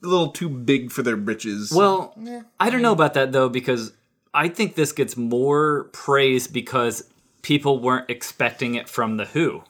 a 0.02 0.06
little 0.06 0.30
too 0.30 0.48
big 0.48 0.90
for 0.92 1.02
their 1.02 1.16
britches. 1.16 1.72
Well, 1.72 2.14
I 2.58 2.70
don't 2.70 2.82
know 2.82 2.92
about 2.92 3.14
that 3.14 3.32
though 3.32 3.48
because 3.48 3.92
I 4.32 4.48
think 4.48 4.74
this 4.74 4.92
gets 4.92 5.16
more 5.16 5.84
praise 5.92 6.46
because 6.46 7.08
people 7.42 7.80
weren't 7.80 8.08
expecting 8.10 8.74
it 8.74 8.88
from 8.88 9.16
the 9.16 9.24
Who. 9.26 9.62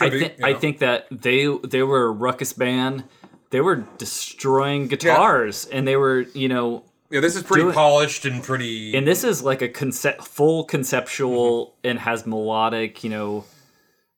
I, 0.00 0.08
Could 0.08 0.12
be, 0.12 0.18
thi- 0.20 0.34
you 0.38 0.44
I 0.46 0.54
think 0.54 0.78
that 0.80 1.06
they 1.10 1.46
they 1.64 1.82
were 1.82 2.06
a 2.06 2.10
ruckus 2.10 2.52
band. 2.52 3.04
They 3.50 3.60
were 3.60 3.86
destroying 3.98 4.88
guitars, 4.88 5.66
and 5.66 5.86
they 5.86 5.96
were 5.96 6.22
you 6.34 6.48
know 6.48 6.84
Yeah, 7.10 7.20
this 7.20 7.36
is 7.36 7.42
pretty 7.42 7.70
polished 7.72 8.24
and 8.24 8.42
pretty. 8.42 8.96
and 8.96 9.06
this 9.06 9.22
is 9.24 9.42
like 9.42 9.62
a 9.62 9.68
concept 9.68 10.22
full 10.22 10.64
conceptual 10.64 11.76
and 11.84 11.98
has 11.98 12.26
melodic 12.26 13.04
you 13.04 13.10
know 13.10 13.44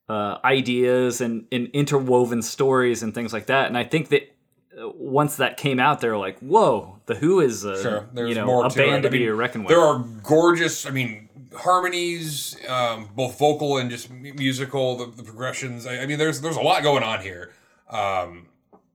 uh, 0.07 0.39
ideas 0.43 1.21
and, 1.21 1.45
and 1.51 1.67
interwoven 1.67 2.41
stories 2.41 3.03
and 3.03 3.13
things 3.13 3.31
like 3.31 3.45
that 3.45 3.67
and 3.67 3.77
i 3.77 3.83
think 3.83 4.09
that 4.09 4.35
uh, 4.75 4.89
once 4.89 5.35
that 5.35 5.55
came 5.57 5.79
out 5.79 6.01
they're 6.01 6.17
like 6.17 6.39
whoa 6.39 6.99
the 7.05 7.13
who 7.13 7.39
is 7.41 7.63
a, 7.63 7.79
Sure, 7.81 8.27
you 8.27 8.33
know 8.33 8.45
more 8.47 8.65
a 8.65 8.69
to 8.69 8.75
band 8.75 9.03
to 9.03 9.09
I 9.09 9.11
be 9.11 9.19
mean, 9.19 9.31
reckoned 9.33 9.65
with 9.65 9.69
There 9.69 9.81
are 9.83 9.99
gorgeous, 10.23 10.85
I 10.87 10.89
mean, 10.89 11.29
harmonies, 11.55 12.55
um, 12.67 13.09
both 13.15 13.37
vocal 13.37 13.77
and 13.77 13.89
just 13.89 14.09
musical. 14.11 14.97
The, 14.97 15.05
the 15.07 15.23
progressions. 15.23 15.85
I, 15.85 15.99
I 15.99 16.05
mean, 16.05 16.17
there's 16.17 16.41
there's 16.41 16.55
a 16.57 16.61
lot 16.61 16.83
going 16.83 17.03
on 17.03 17.21
here, 17.21 17.51
um, 17.89 18.47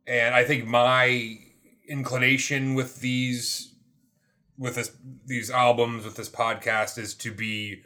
and 0.06 0.34
I 0.34 0.44
think 0.44 0.66
my 0.66 1.38
inclination 1.88 2.74
with 2.74 3.00
these, 3.00 3.73
with 4.58 4.76
this 4.76 4.92
these 5.26 5.50
albums, 5.50 6.04
with 6.04 6.16
this 6.16 6.28
podcast, 6.28 6.98
is 6.98 7.14
to 7.14 7.32
be 7.32 7.82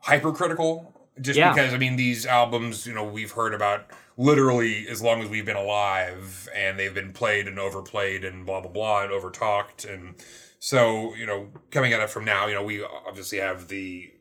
hypercritical. 0.00 0.92
Just 1.20 1.36
Yeah. 1.38 1.52
because 1.52 1.74
I 1.74 1.78
mean, 1.78 1.96
these 1.96 2.26
albums, 2.26 2.86
you 2.86 2.94
know, 2.94 3.04
we've 3.04 3.32
heard 3.32 3.52
about 3.52 3.86
literally 4.16 4.86
as 4.88 5.02
long 5.02 5.20
as 5.22 5.28
we've 5.28 5.44
been 5.44 5.56
alive, 5.56 6.48
and 6.54 6.78
they've 6.78 6.94
been 6.94 7.12
played 7.12 7.48
and 7.48 7.58
overplayed 7.58 8.24
and 8.24 8.46
blah 8.46 8.60
blah 8.60 8.70
blah 8.70 9.02
and 9.02 9.12
overtalked, 9.12 9.84
and 9.92 10.14
so 10.58 11.14
you 11.14 11.26
know, 11.26 11.48
coming 11.70 11.92
at 11.92 12.00
it 12.00 12.10
from 12.10 12.24
now, 12.24 12.46
you 12.46 12.54
know, 12.54 12.62
we 12.62 12.82
obviously 12.82 13.38
have 13.38 13.68
the, 13.68 14.12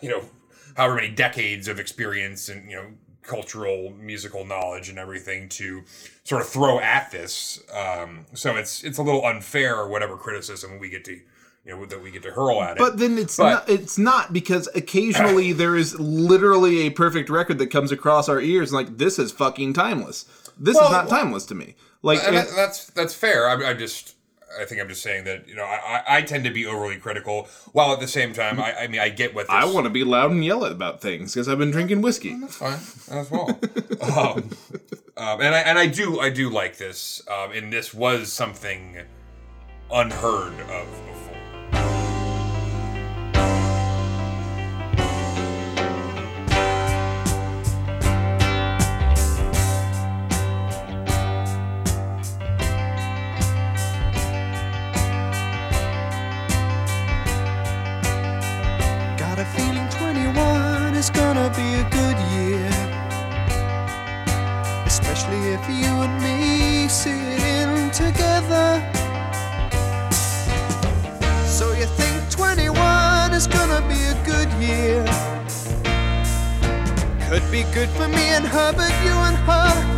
you 0.00 0.08
know, 0.08 0.22
however 0.76 0.96
many 0.96 1.10
decades 1.10 1.68
of 1.68 1.78
experience 1.78 2.48
and 2.48 2.70
you 2.70 2.76
know 2.76 2.86
cultural 3.30 3.92
musical 3.98 4.44
knowledge 4.44 4.88
and 4.88 4.98
everything 4.98 5.48
to 5.50 5.82
sort 6.24 6.42
of 6.42 6.48
throw 6.48 6.80
at 6.80 7.10
this. 7.12 7.62
Um, 7.72 8.26
so 8.34 8.56
it's 8.56 8.82
it's 8.82 8.98
a 8.98 9.02
little 9.02 9.24
unfair 9.24 9.86
whatever 9.86 10.16
criticism 10.16 10.78
we 10.80 10.90
get 10.90 11.04
to 11.04 11.12
you 11.12 11.76
know 11.76 11.84
that 11.86 12.02
we 12.02 12.10
get 12.10 12.22
to 12.24 12.32
hurl 12.32 12.62
at 12.62 12.72
it. 12.72 12.78
But 12.78 12.98
then 12.98 13.18
it's 13.18 13.36
But- 13.36 13.50
not. 13.50 13.68
It's 13.70 13.98
not 13.98 14.32
because 14.32 14.68
occasionally 14.74 15.52
there 15.62 15.76
is 15.76 15.98
literally 16.00 16.80
a 16.80 16.90
perfect 16.90 17.30
record 17.30 17.58
that 17.58 17.68
comes 17.68 17.92
across 17.92 18.28
our 18.28 18.40
ears, 18.40 18.72
like 18.72 18.98
this 18.98 19.18
is 19.18 19.30
fucking 19.30 19.74
timeless. 19.74 20.24
This 20.58 20.74
Well, 20.76 20.86
is 20.86 20.90
not 20.92 21.08
timeless 21.08 21.46
to 21.46 21.54
me. 21.54 21.74
Like 22.02 22.18
And 22.26 22.36
that's 22.36 22.86
that's 22.86 23.14
fair. 23.14 23.46
I, 23.48 23.70
I 23.70 23.74
just 23.74 24.14
I 24.58 24.64
think 24.64 24.80
I'm 24.80 24.88
just 24.88 25.02
saying 25.02 25.24
that 25.24 25.48
you 25.48 25.54
know 25.54 25.64
I, 25.64 26.02
I, 26.08 26.22
tend 26.22 26.44
to 26.44 26.50
be 26.50 26.66
overly 26.66 26.96
critical, 26.96 27.48
while 27.72 27.92
at 27.92 28.00
the 28.00 28.08
same 28.08 28.32
time 28.32 28.60
I, 28.60 28.74
I 28.80 28.86
mean 28.88 29.00
I 29.00 29.08
get 29.08 29.34
what 29.34 29.46
this, 29.46 29.54
I 29.54 29.64
want 29.64 29.84
to 29.84 29.90
be 29.90 30.04
loud 30.04 30.30
and 30.32 30.44
yell 30.44 30.64
about 30.64 31.00
things 31.00 31.34
because 31.34 31.48
I've 31.48 31.58
been 31.58 31.70
drinking 31.70 32.02
whiskey. 32.02 32.34
That's 32.40 32.56
fine 32.56 32.80
as 33.10 33.30
well. 33.30 33.48
um, 34.02 34.50
um, 35.16 35.40
and 35.40 35.54
I 35.54 35.60
and 35.60 35.78
I 35.78 35.86
do 35.86 36.20
I 36.20 36.30
do 36.30 36.50
like 36.50 36.78
this, 36.78 37.22
um, 37.28 37.52
and 37.52 37.72
this 37.72 37.94
was 37.94 38.32
something 38.32 38.98
unheard 39.92 40.54
of 40.60 40.86
before. 41.06 41.36
21 61.00 61.06
is 61.06 61.10
gonna 61.10 61.50
be 61.56 61.68
a 61.80 61.84
good 61.90 62.18
year. 62.36 62.68
Especially 64.84 65.40
if 65.56 65.66
you 65.68 65.90
and 66.04 66.16
me 66.22 66.88
sitting 66.88 67.90
together. 67.90 68.68
So 71.46 71.72
you 71.72 71.86
think 71.96 72.30
21 72.30 73.32
is 73.32 73.46
gonna 73.46 73.80
be 73.88 74.00
a 74.04 74.16
good 74.26 74.50
year? 74.60 75.04
Could 77.30 77.50
be 77.50 77.62
good 77.72 77.88
for 77.90 78.08
me 78.08 78.34
and 78.36 78.46
her, 78.46 78.72
but 78.72 78.92
you 79.02 79.14
and 79.28 79.36
her, 79.48 79.89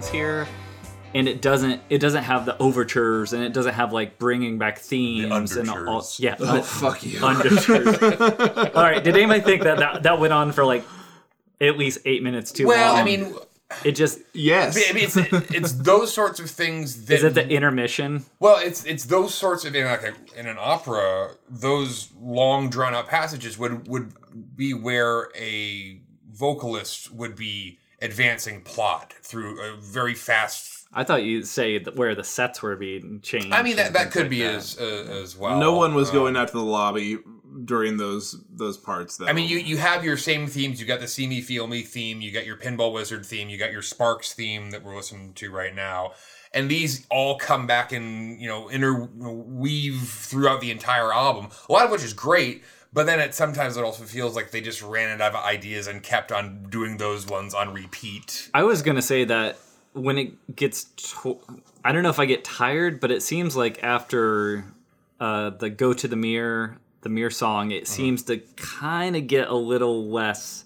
songs 0.00 0.12
here 0.12 0.46
and 1.14 1.28
it 1.28 1.42
doesn't 1.42 1.80
it 1.88 1.98
doesn't 1.98 2.22
have 2.22 2.46
the 2.46 2.56
overtures 2.58 3.32
and 3.32 3.42
it 3.42 3.52
doesn't 3.52 3.74
have 3.74 3.92
like 3.92 4.18
bringing 4.18 4.58
back 4.58 4.78
themes 4.78 5.56
and 5.56 5.68
all 5.68 6.06
yeah. 6.18 6.36
Oh 6.38 6.62
fuck 6.62 7.04
you! 7.04 7.18
undertures. 7.22 8.74
All 8.74 8.82
right 8.82 9.02
did 9.02 9.16
anybody 9.16 9.40
think 9.40 9.62
that, 9.64 9.78
that 9.78 10.02
that 10.04 10.20
went 10.20 10.32
on 10.32 10.52
for 10.52 10.64
like 10.64 10.84
at 11.60 11.76
least 11.76 11.98
eight 12.04 12.22
minutes 12.22 12.52
too 12.52 12.66
Well, 12.66 12.92
long? 12.94 13.00
I 13.00 13.04
mean, 13.04 13.34
it 13.84 13.92
just 13.92 14.20
yes, 14.32 14.76
I 14.76 14.92
mean, 14.92 15.04
it's 15.04 15.16
it's 15.50 15.72
those 15.72 16.12
sorts 16.12 16.40
of 16.40 16.48
things 16.48 17.06
that 17.06 17.14
is 17.18 17.24
it 17.24 17.34
the 17.34 17.48
intermission? 17.48 18.24
Well, 18.38 18.58
it's 18.58 18.84
it's 18.84 19.04
those 19.04 19.34
sorts 19.34 19.64
of 19.64 19.74
in 19.74 19.84
like 19.84 20.02
a, 20.02 20.38
in 20.38 20.46
an 20.46 20.56
opera, 20.58 21.32
those 21.48 22.08
long 22.18 22.70
drawn 22.70 22.94
out 22.94 23.08
passages 23.08 23.58
would 23.58 23.86
would 23.88 24.12
be 24.56 24.74
where 24.74 25.28
a 25.36 26.00
vocalist 26.32 27.12
would 27.12 27.36
be 27.36 27.79
advancing 28.02 28.62
plot 28.62 29.12
through 29.22 29.60
a 29.60 29.76
very 29.76 30.14
fast. 30.14 30.86
i 30.92 31.04
thought 31.04 31.22
you'd 31.22 31.46
say 31.46 31.78
that 31.78 31.96
where 31.96 32.14
the 32.14 32.24
sets 32.24 32.62
were 32.62 32.76
being 32.76 33.20
changed 33.22 33.52
I 33.52 33.62
mean 33.62 33.76
that 33.76 33.92
that 33.92 34.10
could 34.10 34.22
like 34.22 34.30
be 34.30 34.42
that. 34.42 34.54
as 34.54 34.78
uh, 34.80 35.06
as 35.22 35.36
well. 35.36 35.58
no 35.58 35.74
one 35.76 35.94
was 35.94 36.08
Um, 36.10 36.14
going 36.14 36.36
out 36.36 36.48
to 36.48 36.54
the 36.54 36.62
lobby 36.64 37.18
during 37.64 37.96
those 37.96 38.36
those 38.48 38.78
parts. 38.78 39.16
Though 39.16 39.26
I 39.26 39.32
mean, 39.32 39.48
you 39.48 39.58
you 39.58 39.76
have 39.76 40.04
your 40.04 40.16
same 40.16 40.46
themes. 40.46 40.80
You 40.80 40.86
got 40.86 41.00
the 41.00 41.08
See 41.08 41.26
Me 41.26 41.40
Feel 41.40 41.66
Me 41.66 41.82
theme. 41.82 42.20
You 42.20 42.30
got 42.30 42.46
your 42.46 42.56
Pinball 42.56 42.92
Wizard 42.92 43.26
theme. 43.26 43.48
You 43.50 43.58
got 43.58 43.72
your 43.72 43.82
Sparks 43.82 44.32
theme 44.32 44.70
that 44.70 44.84
we're 44.84 44.94
listening 44.94 45.32
to 45.34 45.50
right 45.50 45.74
now. 45.74 46.12
And 46.54 46.70
these 46.70 47.06
all 47.10 47.36
come 47.38 47.66
back 47.66 47.90
and 47.92 48.40
you 48.40 48.48
know 48.48 48.70
interweave 48.70 50.00
throughout 50.00 50.60
the 50.60 50.70
entire 50.70 51.12
album. 51.12 51.48
A 51.68 51.72
lot 51.72 51.84
of 51.84 51.90
which 51.90 52.04
is 52.04 52.12
great, 52.12 52.62
but 52.92 53.06
then 53.06 53.20
it 53.20 53.34
sometimes 53.34 53.76
it 53.76 53.84
also 53.84 54.04
feels 54.04 54.34
like 54.36 54.50
they 54.50 54.60
just 54.60 54.82
ran 54.82 55.20
out 55.20 55.34
of 55.34 55.44
ideas 55.44 55.86
and 55.86 56.02
kept 56.02 56.32
on 56.32 56.66
doing 56.70 56.96
those 56.96 57.26
ones 57.26 57.54
on 57.54 57.72
repeat. 57.72 58.50
I 58.54 58.62
was 58.64 58.82
gonna 58.82 59.02
say 59.02 59.24
that 59.24 59.58
when 59.92 60.18
it 60.18 60.56
gets, 60.56 60.84
to- 60.84 61.38
I 61.84 61.92
don't 61.92 62.02
know 62.02 62.10
if 62.10 62.18
I 62.20 62.26
get 62.26 62.44
tired, 62.44 63.00
but 63.00 63.10
it 63.10 63.22
seems 63.22 63.56
like 63.56 63.82
after 63.82 64.64
uh, 65.20 65.50
the 65.50 65.68
"Go 65.70 65.92
to 65.92 66.08
the 66.08 66.16
Mirror," 66.16 66.78
the 67.02 67.08
Mirror 67.08 67.30
song, 67.30 67.70
it 67.72 67.86
seems 67.88 68.22
to 68.24 68.38
kind 68.56 69.16
of 69.16 69.26
get 69.26 69.48
a 69.48 69.54
little 69.54 70.06
less 70.08 70.64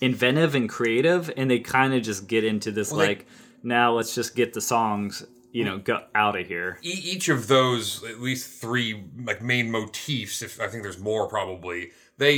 inventive 0.00 0.54
and 0.54 0.68
creative, 0.68 1.30
and 1.36 1.50
they 1.50 1.58
kind 1.58 1.92
of 1.94 2.02
just 2.02 2.28
get 2.28 2.44
into 2.44 2.70
this 2.70 2.90
Well, 2.92 3.00
they- 3.00 3.06
like, 3.08 3.26
now 3.62 3.92
let's 3.92 4.14
just 4.14 4.36
get 4.36 4.52
the 4.54 4.60
songs, 4.60 5.24
you 5.52 5.64
know, 5.64 5.78
go 5.78 6.00
out 6.14 6.38
of 6.38 6.46
here. 6.46 6.78
E- 6.82 7.00
each 7.04 7.28
of 7.28 7.48
those, 7.48 8.04
at 8.04 8.20
least 8.20 8.60
three 8.60 9.04
like 9.24 9.42
main 9.42 9.70
motifs. 9.70 10.42
If 10.42 10.60
I 10.60 10.68
think 10.68 10.82
there's 10.82 10.98
more, 10.98 11.26
probably 11.28 11.90
they 12.18 12.34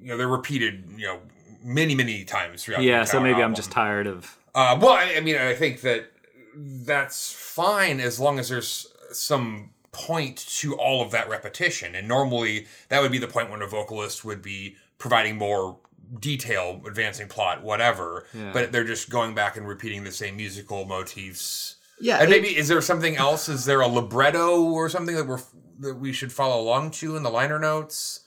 you 0.00 0.06
know 0.06 0.16
they're 0.16 0.28
repeated 0.28 0.84
you 0.96 1.06
know 1.06 1.20
many 1.62 1.94
many 1.94 2.24
times 2.24 2.64
throughout. 2.64 2.80
the 2.80 2.86
Yeah, 2.86 3.04
so 3.04 3.20
maybe 3.20 3.42
I'm 3.42 3.54
just 3.54 3.70
tired 3.70 4.06
of. 4.06 4.38
Uh, 4.54 4.78
well, 4.80 4.92
I, 4.92 5.14
I 5.16 5.20
mean, 5.20 5.36
I 5.36 5.54
think 5.54 5.82
that 5.82 6.10
that's 6.54 7.32
fine 7.32 8.00
as 8.00 8.18
long 8.18 8.38
as 8.38 8.48
there's 8.48 8.92
some 9.12 9.70
point 9.92 10.36
to 10.36 10.74
all 10.76 11.02
of 11.02 11.10
that 11.12 11.28
repetition. 11.28 11.94
And 11.94 12.08
normally, 12.08 12.66
that 12.88 13.00
would 13.00 13.12
be 13.12 13.18
the 13.18 13.28
point 13.28 13.50
when 13.50 13.62
a 13.62 13.66
vocalist 13.66 14.24
would 14.24 14.42
be 14.42 14.76
providing 14.98 15.36
more 15.36 15.78
detail, 16.18 16.80
advancing 16.86 17.28
plot, 17.28 17.62
whatever. 17.62 18.26
Yeah. 18.34 18.52
But 18.52 18.72
they're 18.72 18.84
just 18.84 19.10
going 19.10 19.34
back 19.34 19.56
and 19.56 19.66
repeating 19.66 20.04
the 20.04 20.12
same 20.12 20.36
musical 20.36 20.84
motifs. 20.84 21.76
Yeah, 22.00 22.16
And 22.18 22.24
it- 22.24 22.30
maybe 22.42 22.56
is 22.56 22.68
there 22.68 22.80
something 22.80 23.16
else? 23.16 23.48
Is 23.48 23.64
there 23.64 23.80
a 23.80 23.86
libretto 23.88 24.62
or 24.62 24.88
something 24.88 25.14
that 25.16 25.26
we're 25.26 25.40
that 25.80 25.94
we 25.94 26.12
should 26.12 26.30
follow 26.32 26.60
along 26.62 26.90
to 26.90 27.16
in 27.16 27.22
the 27.22 27.30
liner 27.30 27.58
notes? 27.58 28.20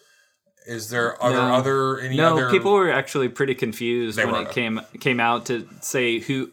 Is 0.65 0.89
there 0.89 1.21
other 1.23 1.35
No. 1.37 1.53
other 1.53 1.99
any 1.99 2.15
No, 2.17 2.33
other 2.37 2.49
people 2.49 2.71
were 2.73 2.89
actually 2.91 3.27
pretty 3.29 3.53
confused 3.53 4.17
when 4.17 4.31
were. 4.31 4.41
it 4.43 4.51
came 4.51 4.79
came 4.99 5.19
out 5.19 5.45
to 5.47 5.67
say 5.81 6.19
who, 6.19 6.49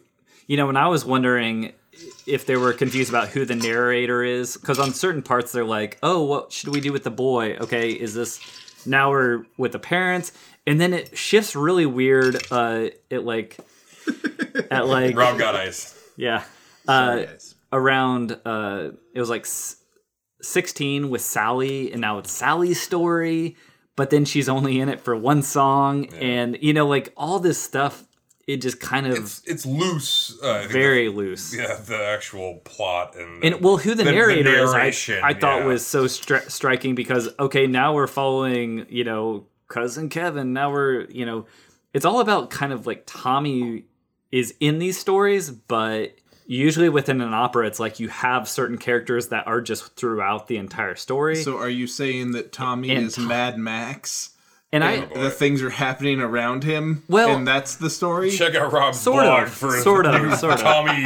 you 0.47 0.57
know, 0.57 0.67
when 0.67 0.77
I 0.77 0.87
was 0.89 1.03
wondering 1.05 1.71
if 2.27 2.45
they 2.45 2.55
were 2.57 2.73
confused 2.73 3.09
about 3.09 3.29
who 3.29 3.45
the 3.45 3.55
narrator 3.55 4.21
is, 4.23 4.57
because 4.57 4.79
on 4.79 4.93
certain 4.93 5.21
parts 5.23 5.51
they're 5.53 5.63
like, 5.65 5.97
"Oh, 6.03 6.23
what 6.23 6.51
should 6.51 6.69
we 6.73 6.81
do 6.81 6.91
with 6.91 7.03
the 7.03 7.09
boy? 7.11 7.55
Okay, 7.61 7.89
is 7.91 8.13
this 8.13 8.39
now 8.85 9.09
we're 9.11 9.45
with 9.57 9.71
the 9.71 9.79
parents?" 9.79 10.31
And 10.67 10.79
then 10.79 10.93
it 10.93 11.17
shifts 11.17 11.55
really 11.55 11.85
weird. 11.85 12.37
Uh, 12.51 12.87
it 13.09 13.19
like 13.23 13.57
at 14.69 14.85
like 14.87 15.15
Rob 15.15 15.39
got 15.39 15.55
ice? 15.55 15.95
yeah, 16.17 16.43
Sorry, 16.85 17.27
uh, 17.27 17.31
around 17.73 18.39
uh, 18.45 18.91
it 19.13 19.19
was 19.19 19.29
like 19.29 19.45
sixteen 20.41 21.09
with 21.09 21.21
Sally, 21.21 21.91
and 21.91 22.01
now 22.01 22.17
it's 22.17 22.31
Sally's 22.31 22.81
story. 22.81 23.55
But 23.97 24.09
then 24.09 24.25
she's 24.25 24.47
only 24.49 24.79
in 24.79 24.89
it 24.89 25.01
for 25.01 25.15
one 25.15 25.43
song, 25.43 26.05
and 26.15 26.57
you 26.61 26.73
know, 26.73 26.87
like 26.87 27.13
all 27.17 27.39
this 27.39 27.61
stuff, 27.61 28.05
it 28.47 28.57
just 28.61 28.79
kind 28.79 29.05
of 29.05 29.17
It's 29.17 29.41
it's 29.45 29.65
loose. 29.65 30.39
Uh, 30.41 30.65
very 30.69 31.09
loose. 31.09 31.53
yeah, 31.55 31.75
the 31.75 32.01
actual 32.01 32.61
plot 32.63 33.15
and 33.15 33.43
And 33.43 33.61
well, 33.61 33.77
who 33.77 33.89
the, 33.91 33.97
The- 33.97 34.03
the 34.05 34.11
narrator 34.11 34.55
is, 34.63 34.73
I, 34.73 34.87
I 35.21 35.33
thought 35.33 35.59
yeah. 35.59 35.65
was 35.65 35.85
so 35.85 36.05
stri- 36.05 36.49
striking 36.49 36.95
because 36.95 37.29
okay, 37.37 37.67
now 37.67 37.93
we're 37.93 38.07
following, 38.07 38.85
you 38.89 39.03
know, 39.03 39.45
cousin 39.67 40.07
Kevin. 40.09 40.53
Now 40.53 40.71
we're, 40.71 41.01
you 41.09 41.25
know, 41.25 41.45
it's 41.93 42.05
all 42.05 42.21
about 42.21 42.49
kind 42.49 42.71
of 42.71 42.87
like 42.87 43.03
Tommy 43.05 43.83
is 44.31 44.55
in 44.61 44.79
these 44.79 44.97
stories, 44.97 45.51
but 45.51 46.13
usually 46.59 46.89
within 46.89 47.21
an 47.21 47.33
opera, 47.33 47.65
it's 47.67 47.79
like 47.79 47.99
you 47.99 48.09
have 48.09 48.47
certain 48.47 48.77
characters 48.77 49.29
that 49.29 49.47
are 49.47 49.61
just 49.61 49.95
throughout 49.95 50.47
the 50.47 50.57
entire 50.57 50.95
story. 50.95 51.37
So 51.37 51.57
are 51.57 51.69
you 51.69 51.87
saying 51.87 52.31
that 52.33 52.51
Tommy 52.51 52.91
And 52.91 53.07
is 53.07 53.15
Tom- 53.15 53.27
Mad 53.27 53.57
Max? 53.57 54.29
and 54.73 54.83
I. 54.83 55.05
The 55.05 55.29
things 55.29 55.61
are 55.61 55.69
happening 55.69 56.21
around 56.21 56.63
him. 56.63 57.03
Well- 57.09 57.35
and 57.35 57.47
that's 57.47 57.75
the 57.75 57.89
story. 57.89 58.31
check 58.31 58.55
out 58.55 58.71
Rob's 58.71 58.99
Sort 58.99 59.23
blog 59.23 59.43
of, 59.43 59.53
for 59.53 59.71
sort 59.81 60.05
of, 60.05 60.21
new 60.21 60.35
sort 60.35 60.53
of. 60.53 60.61
Tommy 60.61 61.03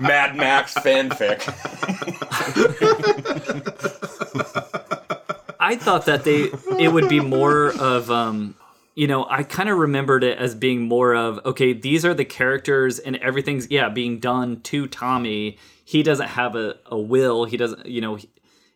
Mad 0.00 0.36
Max 0.36 0.74
fanfic. 0.74 1.42
I 5.60 5.76
thought 5.76 6.06
that 6.06 6.24
they 6.24 6.50
it 6.82 6.92
would 6.92 7.08
be 7.08 7.20
more 7.20 7.72
of 7.80 8.10
um 8.10 8.54
you 8.98 9.06
know, 9.06 9.28
I 9.30 9.44
kind 9.44 9.68
of 9.68 9.78
remembered 9.78 10.24
it 10.24 10.38
as 10.38 10.56
being 10.56 10.88
more 10.88 11.14
of 11.14 11.38
okay, 11.46 11.72
these 11.72 12.04
are 12.04 12.14
the 12.14 12.24
characters 12.24 12.98
and 12.98 13.14
everything's 13.18 13.70
yeah, 13.70 13.88
being 13.88 14.18
done 14.18 14.60
to 14.62 14.88
Tommy. 14.88 15.56
He 15.84 16.02
doesn't 16.02 16.30
have 16.30 16.56
a, 16.56 16.74
a 16.86 16.98
will. 16.98 17.44
He 17.44 17.56
doesn't, 17.56 17.86
you 17.86 18.00
know, 18.00 18.18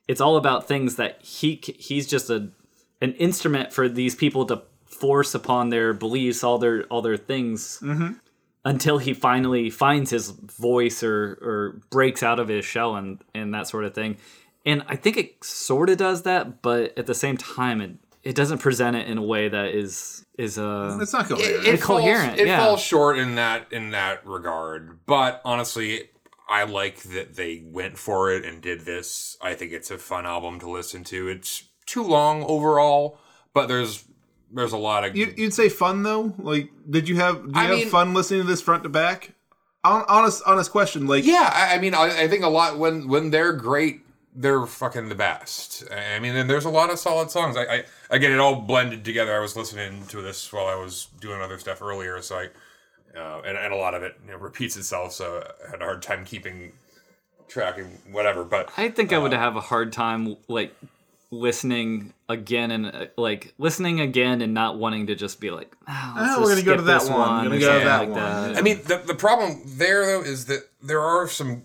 it's 0.07 0.21
all 0.21 0.37
about 0.37 0.69
things 0.69 0.95
that 0.95 1.21
he 1.23 1.61
he's 1.76 2.07
just 2.07 2.31
a 2.31 2.50
an 3.00 3.14
instrument 3.14 3.73
for 3.73 3.88
these 3.88 4.14
people 4.14 4.47
to 4.47 4.62
force 4.85 5.35
upon 5.35 5.71
their 5.71 5.93
beliefs, 5.93 6.45
all 6.45 6.59
their 6.59 6.85
all 6.85 7.02
their 7.02 7.17
things. 7.17 7.81
Mm-hmm. 7.83 8.12
until 8.64 8.99
he 8.99 9.14
finally 9.14 9.71
finds 9.71 10.12
his 10.12 10.31
voice 10.31 11.02
or 11.02 11.37
or 11.43 11.81
breaks 11.91 12.23
out 12.23 12.38
of 12.38 12.47
his 12.47 12.64
shell 12.64 12.95
and 12.95 13.19
and 13.35 13.52
that 13.55 13.67
sort 13.67 13.85
of 13.85 13.93
thing. 13.93 14.19
And 14.64 14.85
I 14.87 14.95
think 14.95 15.17
it 15.17 15.43
sort 15.43 15.91
of 15.91 15.97
does 15.97 16.23
that, 16.23 16.62
but 16.62 16.97
at 16.97 17.07
the 17.07 17.14
same 17.17 17.37
time, 17.37 17.81
it 17.81 17.97
it 18.23 18.35
doesn't 18.35 18.59
present 18.59 18.97
it 18.97 19.07
in 19.09 19.19
a 19.19 19.23
way 19.23 19.49
that 19.49 19.75
is 19.75 20.25
is 20.38 20.59
uh 20.59 20.99
It's 21.00 21.12
not 21.12 21.29
coherent. 21.29 21.67
it, 21.67 21.75
it 21.75 21.81
coherent, 21.81 22.29
Falls, 22.31 22.41
it 22.41 22.47
yeah. 22.47 22.59
falls 22.59 22.81
short 22.81 23.19
in 23.19 23.35
that 23.37 23.73
in 23.73 23.91
that 23.91 24.26
regard. 24.26 25.05
But 25.07 25.41
honestly, 25.45 26.09
I 26.49 26.64
like 26.64 27.02
that 27.05 27.35
they 27.37 27.62
went 27.64 27.99
for 27.99 28.31
it 28.33 28.45
and 28.45 28.61
did 28.62 28.81
this. 28.83 29.37
I 29.41 29.55
think 29.55 29.73
it's 29.73 29.91
a 29.91 29.99
fun 29.99 30.26
album 30.26 30.59
to 30.61 30.71
listen 30.71 31.05
to. 31.05 31.29
It's 31.29 31.64
too 31.87 32.02
long 32.02 32.43
overall, 32.45 33.19
but 33.55 33.67
there's 33.69 34.05
there's 34.55 34.73
a 34.73 34.76
lot 34.79 35.05
of 35.05 35.17
You, 35.17 35.33
you'd 35.37 35.55
say 35.55 35.69
fun 35.69 36.02
though? 36.02 36.35
Like, 36.38 36.71
did 36.88 37.09
you 37.09 37.17
have 37.17 37.43
do 37.43 37.49
you 37.49 37.52
I 37.55 37.64
have 37.64 37.76
mean- 37.76 37.88
fun 37.88 38.14
listening 38.14 38.43
to 38.43 38.47
this 38.47 38.61
front 38.62 38.83
to 38.83 38.88
back? 38.88 39.33
Honest, 39.85 40.45
honest 40.47 40.71
question. 40.71 41.09
Like, 41.09 41.25
Yeah, 41.26 41.50
I, 41.52 41.75
I 41.75 41.79
mean, 41.81 41.93
I, 41.93 42.23
I 42.23 42.29
think 42.29 42.45
a 42.45 42.49
lot 42.49 42.79
when 42.79 43.09
when 43.09 43.31
they're 43.31 43.52
great, 43.52 44.02
they're 44.34 44.66
fucking 44.66 45.08
the 45.08 45.14
best. 45.14 45.84
I 45.90 46.18
mean, 46.18 46.34
and 46.34 46.48
there's 46.48 46.64
a 46.64 46.70
lot 46.70 46.90
of 46.90 46.98
solid 46.98 47.30
songs. 47.30 47.56
I, 47.56 47.62
I 47.62 47.84
again, 48.10 48.32
it 48.32 48.38
all 48.38 48.56
blended 48.56 49.04
together. 49.04 49.36
I 49.36 49.40
was 49.40 49.56
listening 49.56 50.06
to 50.06 50.22
this 50.22 50.52
while 50.52 50.66
I 50.66 50.74
was 50.74 51.08
doing 51.20 51.40
other 51.40 51.58
stuff 51.58 51.82
earlier, 51.82 52.20
so 52.22 52.36
I 52.36 52.48
uh, 53.18 53.42
and 53.44 53.58
and 53.58 53.72
a 53.72 53.76
lot 53.76 53.94
of 53.94 54.02
it 54.02 54.16
you 54.24 54.32
know, 54.32 54.38
repeats 54.38 54.76
itself. 54.76 55.12
So 55.12 55.44
I 55.66 55.70
had 55.70 55.82
a 55.82 55.84
hard 55.84 56.02
time 56.02 56.24
keeping 56.24 56.72
track 57.48 57.78
and 57.78 57.98
whatever. 58.10 58.44
But 58.44 58.70
I 58.76 58.88
think 58.88 59.12
I 59.12 59.18
would 59.18 59.32
have 59.32 59.56
a 59.56 59.60
hard 59.60 59.92
time 59.92 60.36
like 60.48 60.74
listening 61.30 62.12
again 62.28 62.70
and 62.70 62.86
uh, 62.86 63.06
like 63.16 63.54
listening 63.58 64.00
again 64.00 64.42
and 64.42 64.54
not 64.54 64.78
wanting 64.78 65.06
to 65.08 65.14
just 65.14 65.40
be 65.40 65.50
like, 65.50 65.74
oh, 65.88 66.14
let's 66.16 66.28
just 66.28 66.40
we're 66.40 66.48
gonna 66.50 66.62
go 66.62 66.76
to 66.76 66.82
that 66.82 67.00
this 67.00 67.10
one, 67.10 67.18
one 67.18 67.44
gonna 67.44 67.58
go 67.58 67.78
to 67.78 67.84
that 67.84 67.98
like 68.00 68.08
one, 68.08 68.18
that. 68.18 68.56
I 68.56 68.62
mean, 68.62 68.80
the 68.84 68.98
the 68.98 69.14
problem 69.14 69.62
there 69.66 70.06
though 70.06 70.22
is 70.22 70.46
that 70.46 70.68
there 70.82 71.00
are 71.00 71.28
some 71.28 71.62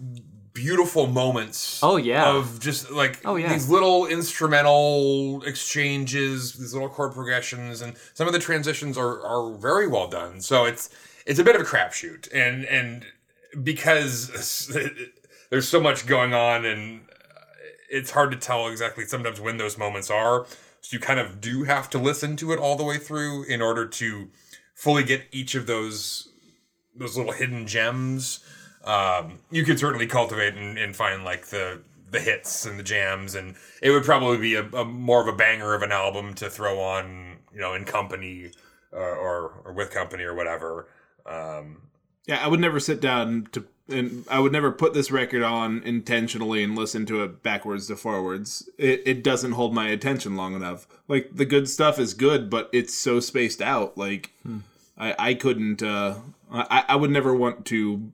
beautiful 0.58 1.06
moments. 1.08 1.80
Oh, 1.84 1.98
yeah. 1.98 2.36
of 2.36 2.60
just 2.60 2.90
like 2.92 3.20
Oh, 3.24 3.36
yeah. 3.36 3.54
these 3.54 3.70
little 3.70 4.08
instrumental 4.08 5.44
exchanges, 5.44 6.54
these 6.54 6.74
little 6.74 6.90
chord 6.90 7.14
progressions, 7.14 7.82
and 7.82 7.96
some 8.14 8.28
of 8.28 8.34
the 8.34 8.40
transitions 8.40 8.98
are 8.98 9.22
are 9.24 9.54
very 9.58 9.88
well 9.88 10.08
done. 10.08 10.42
So 10.42 10.66
it's 10.66 10.90
it's 11.26 11.40
a 11.40 11.44
bit 11.44 11.56
of 11.56 11.62
a 11.62 11.66
crapshoot, 11.66 12.28
and 12.34 12.66
and 12.66 13.06
because 13.64 14.68
there's 15.50 15.68
so 15.70 15.80
much 15.80 16.08
going 16.08 16.34
on, 16.34 16.66
and 16.66 17.02
it's 17.90 18.12
hard 18.12 18.32
to 18.32 18.38
tell 18.38 18.68
exactly 18.68 19.06
sometimes 19.06 19.40
when 19.40 19.58
those 19.58 19.78
moments 19.78 20.10
are. 20.10 20.46
So 20.82 20.96
you 20.96 21.00
kind 21.00 21.20
of 21.20 21.40
do 21.42 21.64
have 21.64 21.90
to 21.92 21.98
listen 21.98 22.36
to 22.38 22.52
it 22.54 22.60
all 22.60 22.76
the 22.76 22.84
way 22.84 22.98
through 22.98 23.44
in 23.44 23.62
order 23.62 23.86
to 23.88 24.30
fully 24.74 25.04
get 25.04 25.24
each 25.32 25.54
of 25.56 25.68
those 25.68 26.30
those 26.96 27.16
little 27.18 27.34
hidden 27.34 27.68
gems. 27.68 28.40
Um, 28.88 29.39
you 29.51 29.65
could 29.65 29.79
certainly 29.79 30.08
cultivate 30.08 30.56
and, 30.56 30.77
and 30.77 30.96
find 30.96 31.25
like 31.25 31.48
the 31.48 31.82
the 32.10 32.22
hits 32.22 32.65
and 32.65 32.79
the 32.79 32.84
jams, 32.84 33.36
and 33.36 33.56
it 33.82 33.91
would 33.91 34.06
probably 34.06 34.38
be 34.38 34.56
a, 34.56 34.63
a 34.67 34.86
more 34.86 35.22
of 35.22 35.27
a 35.27 35.36
banger 35.36 35.74
of 35.74 35.82
an 35.82 35.91
album 35.91 36.34
to 36.36 36.50
throw 36.50 36.79
on, 36.79 37.38
you 37.53 37.60
know, 37.60 37.74
in 37.74 37.84
company 37.84 38.51
uh, 38.94 38.98
or 38.98 39.62
or 39.65 39.74
with 39.74 39.91
company 39.91 40.24
or 40.24 40.34
whatever. 40.34 40.88
Um, 41.25 41.82
yeah, 42.25 42.44
I 42.44 42.48
would 42.48 42.62
never 42.62 42.79
sit 42.79 43.01
down 43.01 43.50
to, 43.51 43.65
and 43.89 44.25
I 44.29 44.39
would 44.39 44.53
never 44.53 44.72
put 44.72 44.94
this 44.94 45.12
record 45.12 45.44
on 45.44 45.82
intentionally 45.84 46.63
and 46.63 46.77
listen 46.77 47.06
to 47.08 47.24
it 47.24 47.44
backwards 47.44 47.88
to 47.88 47.98
forwards. 47.98 48.70
It, 48.77 49.01
it 49.06 49.24
doesn't 49.24 49.53
hold 49.53 49.74
my 49.74 49.89
attention 49.89 50.38
long 50.38 50.56
enough. 50.56 50.88
Like 51.10 51.29
the 51.34 51.46
good 51.46 51.67
stuff 51.67 52.00
is 52.00 52.13
good, 52.13 52.50
but 52.50 52.70
it's 52.72 52.94
so 52.94 53.20
spaced 53.20 53.62
out. 53.62 53.98
Like 53.98 54.32
I, 54.98 55.15
I 55.20 55.34
couldn't. 55.34 55.84
Uh, 55.84 56.15
I, 56.50 56.86
I 56.88 56.96
would 56.96 57.12
never 57.12 57.36
want 57.36 57.65
to 57.65 58.13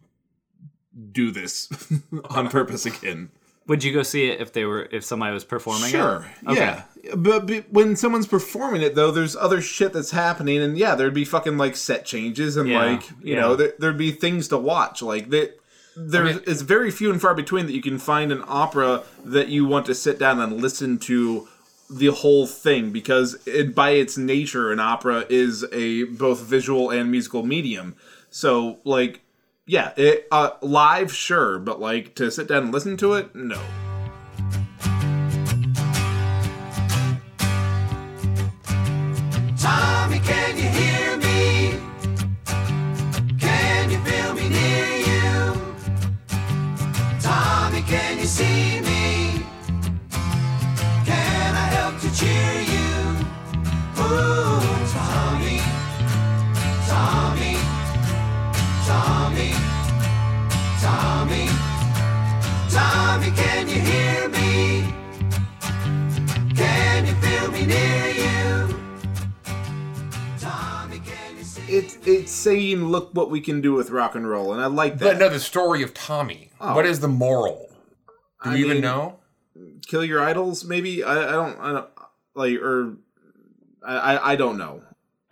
do 1.12 1.32
this 1.32 1.70
on 2.30 2.50
purpose 2.50 2.86
again. 2.86 3.30
Would 3.68 3.84
you 3.84 3.94
go 3.94 4.04
see 4.04 4.28
it 4.30 4.42
if 4.42 4.52
they 4.52 4.66
were 4.66 4.90
if 4.92 5.06
somebody 5.06 5.34
was 5.34 5.46
performing 5.46 5.90
Sure. 5.90 6.26
it? 6.44 6.50
Okay. 6.50 6.60
Yeah. 6.60 6.84
But, 7.16 7.48
but 7.48 7.72
when 7.72 7.96
someone's 7.96 8.28
performing 8.28 8.82
it 8.82 8.94
though, 8.94 9.10
there's 9.10 9.36
other 9.38 9.62
shit 9.62 9.94
that's 9.94 10.12
happening, 10.12 10.62
and 10.62 10.78
yeah, 10.78 10.96
there'd 10.96 11.14
be 11.14 11.24
fucking 11.26 11.58
like 11.58 11.76
set 11.78 12.06
changes 12.06 12.58
and 12.58 12.68
Yeah, 12.68 12.80
like 12.84 13.10
you 13.22 13.36
yeah. 13.36 13.40
know 13.42 13.56
there, 13.56 13.74
there'd 13.80 13.98
be 13.98 14.12
things 14.12 14.50
to 14.50 14.58
watch. 14.58 15.02
Like 15.02 15.30
that, 15.30 15.58
there 15.96 16.26
mean- 16.26 16.42
it's 16.46 16.62
very 16.62 16.92
few 16.92 17.10
and 17.10 17.22
far 17.22 17.34
between 17.34 17.66
that 17.68 17.74
you 17.74 17.82
can 17.82 18.00
find 18.00 18.34
an 18.34 18.44
opera 18.48 19.04
that 19.24 19.48
you 19.48 19.66
want 19.66 19.86
to 19.86 19.96
sit 19.96 20.20
down 20.20 20.42
and 20.42 20.62
listen 20.62 20.98
to 21.00 21.48
the 21.90 22.08
whole 22.08 22.46
thing 22.48 22.92
because 22.92 23.36
it, 23.48 23.74
by 23.74 23.92
its 23.92 24.18
nature, 24.18 24.74
an 24.74 24.80
opera 24.82 25.26
is 25.30 25.66
a 25.72 26.04
both 26.04 26.42
visual 26.42 26.90
and 26.90 27.10
musical 27.12 27.44
medium. 27.44 27.96
So 28.30 28.80
like. 28.84 29.22
Yeah, 29.66 29.94
it 29.96 30.28
uh, 30.32 30.52
live, 30.62 31.14
sure, 31.14 31.58
but 31.60 31.80
like 31.80 32.16
to 32.16 32.30
sit 32.30 32.48
down 32.48 32.64
and 32.64 32.72
listen 32.74 32.98
to 32.98 33.14
it, 33.14 33.34
no. 33.34 33.62
It's 71.74 71.98
it's 72.06 72.32
saying 72.32 72.86
look 72.86 73.10
what 73.14 73.30
we 73.30 73.42
can 73.42 73.62
do 73.62 73.74
with 73.74 73.90
rock 73.90 74.16
and 74.16 74.30
roll 74.30 74.54
and 74.54 74.62
i 74.62 74.68
like 74.68 74.98
that 75.00 75.14
but 75.14 75.20
no, 75.20 75.30
the 75.30 75.40
story 75.40 75.82
of 75.82 75.94
Tommy. 75.94 76.50
What 76.60 76.86
is 76.86 77.00
the 77.00 77.08
moral? 77.08 77.70
Do 78.44 78.52
I 78.52 78.56
you 78.56 78.66
even 78.66 78.82
know? 78.82 79.20
kill 79.88 80.04
your 80.04 80.22
idols 80.22 80.64
maybe 80.64 81.04
i, 81.04 81.14
I 81.14 81.32
don't 81.32 81.60
i 81.60 81.72
don't 81.74 81.90
like 82.36 82.60
or 82.60 82.96
I, 83.86 83.96
I 83.96 84.32
i 84.32 84.36
don't 84.36 84.58
know 84.58 84.82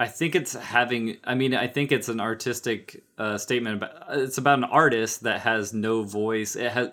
I 0.01 0.08
think 0.08 0.34
it's 0.34 0.54
having. 0.54 1.17
I 1.23 1.36
mean, 1.36 1.54
I 1.54 1.67
think 1.67 1.91
it's 1.91 2.10
an 2.10 2.19
artistic 2.19 3.04
uh, 3.19 3.38
statement. 3.38 3.75
About, 3.75 4.17
it's 4.17 4.39
about 4.39 4.58
an 4.58 4.63
artist 4.63 5.21
that 5.21 5.41
has 5.41 5.75
no 5.75 6.01
voice. 6.01 6.56
It 6.56 6.71
has. 6.71 6.89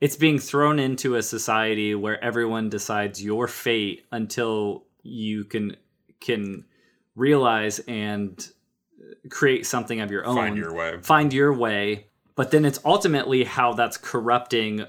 It's 0.00 0.16
being 0.16 0.40
thrown 0.40 0.80
into 0.80 1.14
a 1.14 1.22
society 1.22 1.94
where 1.94 2.22
everyone 2.22 2.68
decides 2.68 3.22
your 3.22 3.46
fate 3.46 4.06
until 4.10 4.86
you 5.04 5.44
can 5.44 5.76
can 6.18 6.64
realize 7.14 7.78
and 7.86 8.50
create 9.30 9.66
something 9.66 10.00
of 10.00 10.10
your 10.10 10.26
own. 10.26 10.36
Find 10.36 10.56
your 10.56 10.74
way. 10.74 10.98
Find 11.02 11.32
your 11.32 11.52
way. 11.52 12.06
But 12.34 12.50
then 12.50 12.64
it's 12.64 12.78
ultimately 12.84 13.44
how 13.44 13.72
that's 13.72 13.96
corrupting 13.96 14.84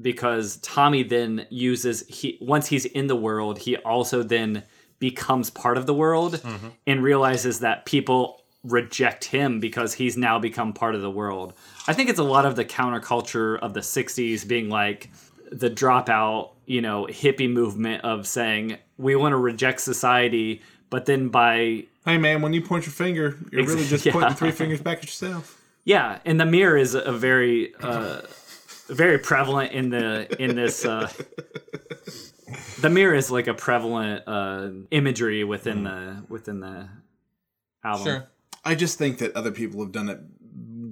because 0.00 0.56
Tommy 0.58 1.02
then 1.02 1.46
uses 1.50 2.06
he 2.08 2.38
once 2.40 2.68
he's 2.68 2.84
in 2.84 3.06
the 3.06 3.16
world, 3.16 3.58
he 3.58 3.76
also 3.76 4.22
then 4.22 4.64
becomes 4.98 5.50
part 5.50 5.78
of 5.78 5.86
the 5.86 5.94
world 5.94 6.34
mm-hmm. 6.34 6.68
and 6.86 7.02
realizes 7.02 7.60
that 7.60 7.84
people 7.84 8.42
reject 8.64 9.24
him 9.24 9.60
because 9.60 9.94
he's 9.94 10.16
now 10.16 10.38
become 10.38 10.72
part 10.72 10.94
of 10.94 11.00
the 11.00 11.10
world. 11.10 11.54
I 11.86 11.92
think 11.92 12.10
it's 12.10 12.18
a 12.18 12.24
lot 12.24 12.44
of 12.44 12.56
the 12.56 12.64
counterculture 12.64 13.58
of 13.60 13.74
the 13.74 13.80
60s 13.80 14.46
being 14.46 14.68
like 14.68 15.10
the 15.50 15.70
dropout, 15.70 16.50
you 16.66 16.80
know, 16.80 17.06
hippie 17.06 17.50
movement 17.50 18.04
of 18.04 18.26
saying 18.26 18.76
we 18.96 19.16
want 19.16 19.32
to 19.32 19.36
reject 19.36 19.80
society, 19.80 20.62
but 20.90 21.06
then 21.06 21.28
by 21.28 21.84
hey 22.08 22.18
man 22.18 22.42
when 22.42 22.52
you 22.52 22.62
point 22.62 22.84
your 22.86 22.92
finger 22.92 23.36
you're 23.52 23.64
really 23.64 23.86
just 23.86 24.04
yeah. 24.06 24.12
pointing 24.12 24.34
three 24.34 24.50
fingers 24.50 24.80
back 24.80 24.98
at 24.98 25.04
yourself 25.04 25.56
Yeah, 25.84 26.18
and 26.24 26.38
the 26.40 26.46
mirror 26.46 26.76
is 26.76 26.94
a 26.94 27.12
very, 27.12 27.74
uh, 27.80 28.20
very 28.88 29.18
prevalent 29.18 29.72
in 29.72 29.90
the 29.90 30.26
in 30.42 30.54
this. 30.56 30.84
Uh, 30.84 31.08
the 32.80 32.90
mirror 32.90 33.14
is 33.14 33.30
like 33.30 33.46
a 33.46 33.54
prevalent 33.54 34.22
uh, 34.26 34.68
imagery 34.90 35.44
within 35.44 35.84
the 35.84 36.24
within 36.28 36.60
the 36.60 36.88
album. 37.84 38.04
Sure. 38.06 38.28
i 38.64 38.74
just 38.74 38.98
think 38.98 39.18
that 39.18 39.34
other 39.36 39.52
people 39.52 39.80
have 39.80 39.92
done 39.92 40.08
it 40.08 40.18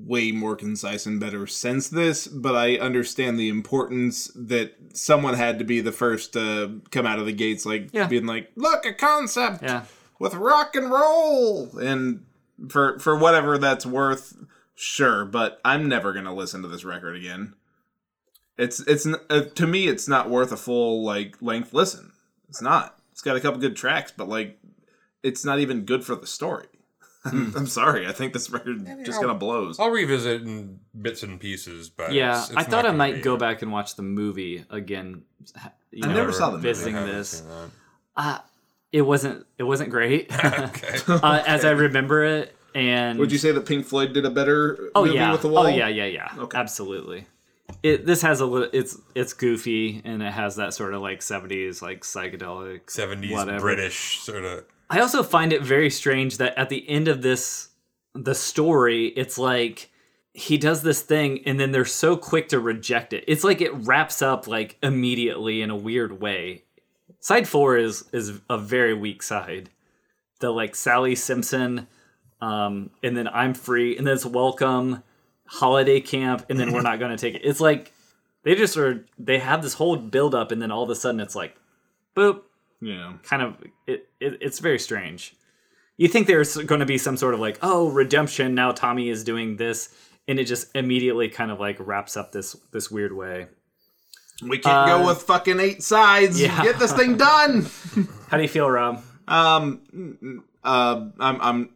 way 0.06 0.30
more 0.30 0.54
concise 0.54 1.04
and 1.06 1.18
better 1.18 1.46
since 1.48 1.88
this 1.88 2.26
but 2.28 2.54
i 2.54 2.76
understand 2.76 3.38
the 3.40 3.48
importance 3.48 4.30
that 4.36 4.74
someone 4.92 5.34
had 5.34 5.58
to 5.58 5.64
be 5.64 5.80
the 5.80 5.90
first 5.92 6.32
to 6.34 6.80
come 6.90 7.06
out 7.06 7.18
of 7.18 7.26
the 7.26 7.32
gates 7.32 7.66
like 7.66 7.88
Yeah. 7.92 8.06
being 8.06 8.26
like 8.26 8.50
look 8.54 8.86
a 8.86 8.92
concept 8.94 9.62
Yeah, 9.62 9.82
with 10.18 10.34
rock 10.34 10.74
and 10.74 10.90
roll 10.90 11.78
and 11.78 12.24
for 12.70 12.98
for 12.98 13.16
whatever 13.16 13.58
that's 13.58 13.84
worth 13.86 14.34
sure 14.74 15.24
but 15.24 15.60
i'm 15.64 15.88
never 15.88 16.12
going 16.12 16.24
to 16.24 16.32
listen 16.32 16.62
to 16.62 16.68
this 16.68 16.84
record 16.84 17.16
again 17.16 17.54
it's 18.58 18.80
it's 18.80 19.06
uh, 19.06 19.40
to 19.54 19.66
me 19.66 19.88
it's 19.88 20.08
not 20.08 20.30
worth 20.30 20.52
a 20.52 20.56
full 20.56 21.04
like 21.04 21.36
length 21.42 21.72
listen 21.74 22.12
it's 22.48 22.62
not 22.62 22.98
it's 23.12 23.20
got 23.22 23.36
a 23.36 23.40
couple 23.40 23.60
good 23.60 23.76
tracks 23.76 24.12
but 24.16 24.28
like 24.28 24.58
it's 25.22 25.44
not 25.44 25.58
even 25.58 25.82
good 25.84 26.04
for 26.04 26.14
the 26.14 26.26
story 26.26 26.66
I'm 27.26 27.66
sorry. 27.66 28.06
I 28.06 28.12
think 28.12 28.32
this 28.34 28.50
record 28.50 28.86
just 29.04 29.18
kind 29.18 29.32
of 29.32 29.40
blows. 29.40 29.80
I'll 29.80 29.90
revisit 29.90 30.42
in 30.42 30.78
bits 31.02 31.24
and 31.24 31.40
pieces, 31.40 31.88
but 31.90 32.12
Yeah, 32.12 32.28
it's- 32.30 32.50
it's 32.50 32.56
I 32.56 32.60
not 32.60 32.70
thought 32.70 32.86
I 32.86 32.92
might 32.92 33.16
be- 33.16 33.20
go 33.20 33.36
back 33.36 33.62
and 33.62 33.72
watch 33.72 33.96
the 33.96 34.04
movie 34.04 34.64
again. 34.70 35.22
You 35.90 36.08
I 36.08 36.14
never 36.14 36.30
saw 36.30 36.50
the 36.50 36.58
movie. 36.58 36.68
visiting 36.68 36.94
I 36.94 37.04
this. 37.04 37.30
seen 37.30 37.48
that. 37.48 37.70
Uh, 38.16 38.38
it 38.96 39.02
wasn't. 39.02 39.46
It 39.58 39.64
wasn't 39.64 39.90
great 39.90 40.32
Okay. 40.44 40.98
uh, 41.08 41.42
as 41.46 41.64
I 41.64 41.72
remember 41.72 42.24
it. 42.24 42.56
And 42.74 43.18
Would 43.18 43.30
you 43.32 43.38
say 43.38 43.52
that 43.52 43.66
Pink 43.66 43.86
Floyd 43.86 44.12
did 44.12 44.24
a 44.24 44.30
better 44.30 44.90
Oh 44.94 45.04
movie 45.04 45.16
yeah. 45.16 45.32
with 45.32 45.42
the 45.42 45.48
wall? 45.48 45.64
Oh 45.64 45.68
yeah, 45.68 45.88
yeah, 45.88 46.04
yeah. 46.06 46.28
Okay. 46.38 46.58
Absolutely. 46.58 47.26
It 47.82 48.06
this 48.06 48.22
has 48.22 48.40
a 48.40 48.46
little. 48.46 48.68
It's 48.72 48.98
it's 49.14 49.32
goofy 49.34 50.00
and 50.04 50.22
it 50.22 50.32
has 50.32 50.56
that 50.56 50.72
sort 50.72 50.94
of 50.94 51.02
like 51.02 51.20
seventies 51.22 51.82
like 51.82 52.02
psychedelic 52.02 52.86
70s 52.86 53.32
whatever. 53.32 53.60
British 53.60 54.18
sort 54.20 54.44
of. 54.44 54.64
I 54.88 55.00
also 55.00 55.22
find 55.22 55.52
it 55.52 55.62
very 55.62 55.90
strange 55.90 56.38
that 56.38 56.56
at 56.58 56.68
the 56.68 56.88
end 56.88 57.08
of 57.08 57.20
this 57.22 57.68
the 58.14 58.34
story, 58.34 59.06
it's 59.08 59.36
like 59.36 59.90
he 60.32 60.58
does 60.58 60.82
this 60.82 61.00
thing 61.02 61.42
and 61.46 61.58
then 61.58 61.72
they're 61.72 61.84
so 61.86 62.16
quick 62.16 62.48
to 62.50 62.60
reject 62.60 63.12
it. 63.14 63.24
It's 63.26 63.42
like 63.44 63.60
it 63.62 63.72
wraps 63.86 64.20
up 64.22 64.46
like 64.46 64.76
immediately 64.82 65.60
in 65.62 65.70
a 65.70 65.76
weird 65.76 66.20
way. 66.20 66.64
Side 67.26 67.48
four 67.48 67.76
is 67.76 68.04
is 68.12 68.40
a 68.48 68.56
very 68.56 68.94
weak 68.94 69.20
side. 69.20 69.70
The 70.38 70.50
like 70.50 70.76
Sally 70.76 71.16
Simpson, 71.16 71.88
um, 72.40 72.90
and 73.02 73.16
then 73.16 73.26
I'm 73.26 73.52
free, 73.52 73.98
and 73.98 74.06
then 74.06 74.14
it's 74.14 74.24
welcome, 74.24 75.02
holiday 75.44 76.00
camp, 76.00 76.46
and 76.48 76.56
then 76.56 76.72
we're 76.72 76.82
not 76.82 77.00
gonna 77.00 77.18
take 77.18 77.34
it. 77.34 77.40
It's 77.42 77.58
like 77.58 77.92
they 78.44 78.54
just 78.54 78.76
are 78.76 79.04
they 79.18 79.40
have 79.40 79.60
this 79.60 79.74
whole 79.74 79.96
build 79.96 80.36
up 80.36 80.52
and 80.52 80.62
then 80.62 80.70
all 80.70 80.84
of 80.84 80.90
a 80.90 80.94
sudden 80.94 81.18
it's 81.18 81.34
like 81.34 81.56
boop 82.14 82.42
Yeah. 82.80 83.14
kind 83.24 83.42
of 83.42 83.56
it, 83.88 84.08
it 84.20 84.38
it's 84.40 84.60
very 84.60 84.78
strange. 84.78 85.34
You 85.96 86.06
think 86.06 86.28
there's 86.28 86.56
going 86.56 86.78
to 86.78 86.86
be 86.86 86.96
some 86.96 87.16
sort 87.16 87.34
of 87.34 87.40
like 87.40 87.58
oh 87.60 87.88
redemption 87.88 88.54
now 88.54 88.70
Tommy 88.70 89.08
is 89.08 89.24
doing 89.24 89.56
this 89.56 89.92
and 90.28 90.38
it 90.38 90.44
just 90.44 90.68
immediately 90.76 91.28
kind 91.28 91.50
of 91.50 91.58
like 91.58 91.76
wraps 91.80 92.16
up 92.16 92.30
this 92.30 92.54
this 92.70 92.88
weird 92.88 93.12
way. 93.12 93.48
We 94.42 94.58
can't 94.58 94.88
Uh, 94.90 94.98
go 94.98 95.06
with 95.06 95.22
fucking 95.22 95.60
eight 95.60 95.82
sides. 95.82 96.40
yeah. 96.40 96.62
Get 96.62 96.78
this 96.78 96.92
thing 96.92 97.16
done. 97.16 97.66
How 98.28 98.36
do 98.36 98.42
you 98.42 98.48
feel, 98.48 98.70
Rob? 98.70 99.02
Um, 99.28 100.42
uh, 100.62 101.08
I'm 101.18 101.40
I'm 101.40 101.70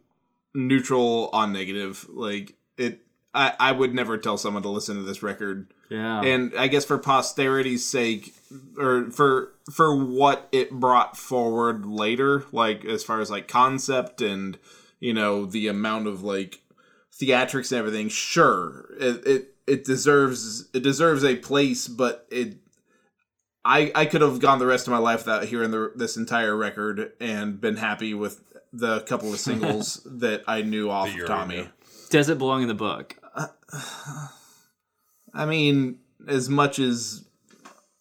neutral 0.53 1.29
on 1.33 1.53
negative. 1.53 2.05
Like 2.09 2.55
it, 2.77 2.99
I 3.33 3.53
I 3.59 3.71
would 3.71 3.93
never 3.93 4.17
tell 4.17 4.37
someone 4.37 4.63
to 4.63 4.69
listen 4.69 4.95
to 4.97 5.03
this 5.03 5.23
record. 5.23 5.67
Yeah. 5.89 6.21
And 6.21 6.53
I 6.57 6.67
guess 6.67 6.85
for 6.85 6.97
posterity's 6.97 7.85
sake, 7.85 8.33
or 8.77 9.11
for 9.11 9.51
for 9.73 9.95
what 9.95 10.47
it 10.51 10.71
brought 10.71 11.17
forward 11.17 11.85
later, 11.85 12.45
like 12.51 12.85
as 12.85 13.03
far 13.03 13.19
as 13.21 13.29
like 13.31 13.47
concept 13.47 14.21
and 14.21 14.57
you 14.99 15.13
know 15.13 15.45
the 15.45 15.67
amount 15.67 16.07
of 16.07 16.23
like 16.23 16.61
theatrics 17.19 17.71
and 17.71 17.79
everything, 17.79 18.07
sure, 18.07 18.85
it 18.99 19.27
it, 19.27 19.55
it 19.67 19.83
deserves 19.83 20.69
it 20.73 20.83
deserves 20.83 21.23
a 21.23 21.35
place, 21.35 21.87
but 21.87 22.27
it. 22.31 22.57
I, 23.63 23.91
I 23.93 24.05
could 24.05 24.21
have 24.21 24.39
gone 24.39 24.57
the 24.57 24.65
rest 24.65 24.87
of 24.87 24.91
my 24.91 24.97
life 24.97 25.19
without 25.19 25.43
hearing 25.45 25.69
the, 25.69 25.91
this 25.95 26.17
entire 26.17 26.55
record 26.57 27.11
and 27.19 27.61
been 27.61 27.75
happy 27.77 28.15
with 28.15 28.41
the 28.73 29.01
couple 29.01 29.31
of 29.31 29.39
singles 29.39 30.01
that 30.05 30.43
I 30.47 30.63
knew 30.63 30.89
off 30.89 31.13
of 31.13 31.27
Tommy. 31.27 31.69
Does 32.09 32.27
it 32.29 32.39
belong 32.39 32.63
in 32.63 32.67
the 32.67 32.73
book? 32.73 33.17
I 35.33 35.45
mean, 35.45 35.99
as 36.27 36.49
much 36.49 36.79
as 36.79 37.23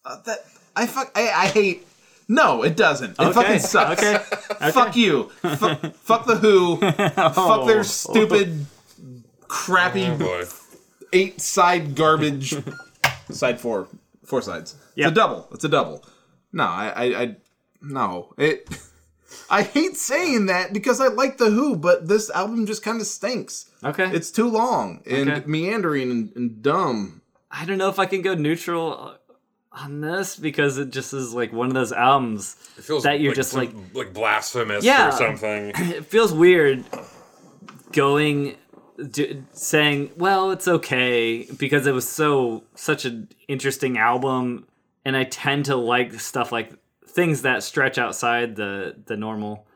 uh, 0.05 0.17
that, 0.23 0.39
I 0.75 0.87
fuck, 0.87 1.13
I, 1.15 1.31
I 1.31 1.47
hate. 1.49 1.87
No, 2.29 2.63
it 2.63 2.77
doesn't. 2.77 3.17
It 3.19 3.33
fucking 3.35 3.59
sucks. 3.59 4.03
Okay. 4.03 4.71
Fuck 4.73 4.97
you. 4.97 5.31
Fu- 5.43 5.91
fuck 5.91 6.27
the 6.27 6.37
Who. 6.37 6.77
Fuck 7.35 7.67
their 7.67 7.83
stupid, 7.83 8.67
crappy 9.49 10.07
Oh 10.07 10.17
boy. 10.17 10.45
Eight 11.13 11.41
side 11.41 11.95
garbage. 11.95 12.55
side 13.31 13.61
four, 13.61 13.89
four 14.25 14.43
sides. 14.43 14.77
Yep. 14.97 15.09
It's 15.09 15.13
a 15.13 15.15
double. 15.15 15.49
It's 15.53 15.65
a 15.65 15.69
double. 15.69 16.05
No, 16.53 16.65
I, 16.65 16.93
I, 16.97 17.23
I 17.23 17.37
no. 17.83 18.35
It. 18.39 18.69
I 19.51 19.63
hate 19.63 19.97
saying 19.97 20.47
that 20.47 20.73
because 20.73 21.01
I 21.01 21.07
like 21.07 21.39
the 21.39 21.51
Who, 21.51 21.77
but 21.77 22.09
this 22.09 22.31
album 22.31 22.67
just 22.67 22.83
kind 22.83 23.01
of 23.01 23.07
stinks. 23.07 23.71
Okay. 23.85 24.11
It's 24.11 24.31
too 24.33 24.49
long 24.49 25.03
and 25.09 25.31
Okay. 25.31 25.47
meandering 25.47 26.11
and, 26.11 26.33
and 26.35 26.63
dumb. 26.63 27.23
I 27.51 27.65
don't 27.65 27.79
know 27.79 27.89
if 27.89 28.01
I 28.01 28.07
can 28.07 28.23
go 28.23 28.35
neutral 28.35 29.17
on 29.73 30.01
this 30.01 30.35
because 30.35 30.79
it 30.79 30.91
just 30.91 31.13
is 31.15 31.33
like 31.33 31.53
one 31.53 31.69
of 31.69 31.75
those 31.75 31.93
albums 31.93 32.57
It 32.77 32.83
feels 32.83 33.05
that 33.05 33.21
you're 33.21 33.31
like 33.31 33.37
just 33.37 33.55
like 33.55 33.71
like 33.95 34.13
blasphemous 34.13 34.85
Yeah. 34.85 35.09
or 35.11 35.13
something. 35.13 35.73
it 35.77 36.07
feels 36.07 36.33
weird 36.33 36.85
going 37.93 38.57
d- 39.11 39.43
saying 39.53 40.11
well 40.17 40.51
it's 40.51 40.69
okay 40.69 41.45
because 41.59 41.87
it 41.87 41.93
was 41.93 42.09
so 42.09 42.65
such 42.75 43.05
an 43.05 43.29
interesting 43.49 43.99
album 43.99 44.67
and 45.05 45.17
i 45.17 45.25
tend 45.25 45.65
to 45.65 45.77
like 45.77 46.15
stuff 46.15 46.53
like 46.53 46.73
things 47.11 47.43
that 47.43 47.63
stretch 47.63 47.99
outside 47.99 48.57
the 48.57 48.97
the 49.07 49.17
normal. 49.17 49.67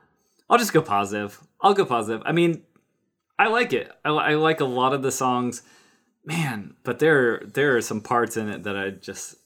I'll 0.48 0.58
just 0.58 0.72
go 0.72 0.82
positive. 0.82 1.40
I'll 1.60 1.74
go 1.74 1.84
positive. 1.84 2.22
I 2.24 2.32
mean 2.32 2.62
i 3.38 3.48
like 3.48 3.72
it. 3.72 3.90
I, 4.04 4.10
I 4.10 4.34
like 4.34 4.60
a 4.60 4.64
lot 4.64 4.94
of 4.94 5.02
the 5.02 5.12
songs. 5.12 5.62
Man 6.24 6.74
but 6.84 6.98
there 7.00 7.42
there 7.44 7.76
are 7.76 7.82
some 7.82 8.00
parts 8.00 8.36
in 8.36 8.48
it 8.48 8.62
that 8.62 8.76
i 8.76 8.88
just 8.90 9.36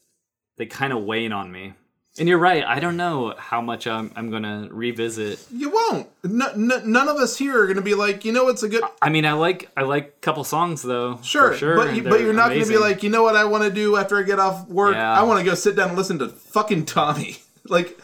they 0.55 0.65
kind 0.65 0.93
of 0.93 1.03
wane 1.03 1.33
on 1.33 1.51
me 1.51 1.73
and 2.19 2.27
you're 2.29 2.37
right 2.37 2.63
i 2.65 2.79
don't 2.79 2.97
know 2.97 3.33
how 3.37 3.61
much 3.61 3.87
i'm, 3.87 4.11
I'm 4.15 4.29
gonna 4.29 4.67
revisit 4.71 5.39
You 5.51 5.69
won't. 5.71 6.07
None 6.23 7.07
of 7.07 7.17
us 7.17 7.37
here 7.37 7.61
are 7.61 7.65
going 7.65 7.77
to 7.77 7.81
be 7.81 7.95
like, 7.95 8.25
you 8.25 8.31
know, 8.31 8.45
what's 8.45 8.63
a 8.63 8.69
good. 8.69 8.83
I 9.01 9.09
mean, 9.09 9.25
I 9.25 9.33
like 9.33 9.69
I 9.75 9.83
like 9.83 10.07
a 10.07 10.21
couple 10.21 10.43
songs 10.43 10.81
though. 10.81 11.19
Sure, 11.23 11.55
sure. 11.55 11.75
but 11.75 11.95
you, 11.95 12.03
but 12.03 12.21
you're 12.21 12.33
not 12.33 12.49
going 12.49 12.63
to 12.63 12.67
be 12.67 12.77
like, 12.77 13.03
you 13.03 13.09
know 13.09 13.23
what 13.23 13.35
I 13.35 13.45
want 13.45 13.63
to 13.63 13.69
do 13.69 13.95
after 13.95 14.17
I 14.17 14.23
get 14.23 14.39
off 14.39 14.67
work? 14.67 14.95
Yeah. 14.95 15.19
I 15.19 15.23
want 15.23 15.39
to 15.39 15.45
go 15.45 15.55
sit 15.55 15.75
down 15.75 15.89
and 15.89 15.97
listen 15.97 16.19
to 16.19 16.29
fucking 16.29 16.85
Tommy. 16.85 17.37
like, 17.65 17.99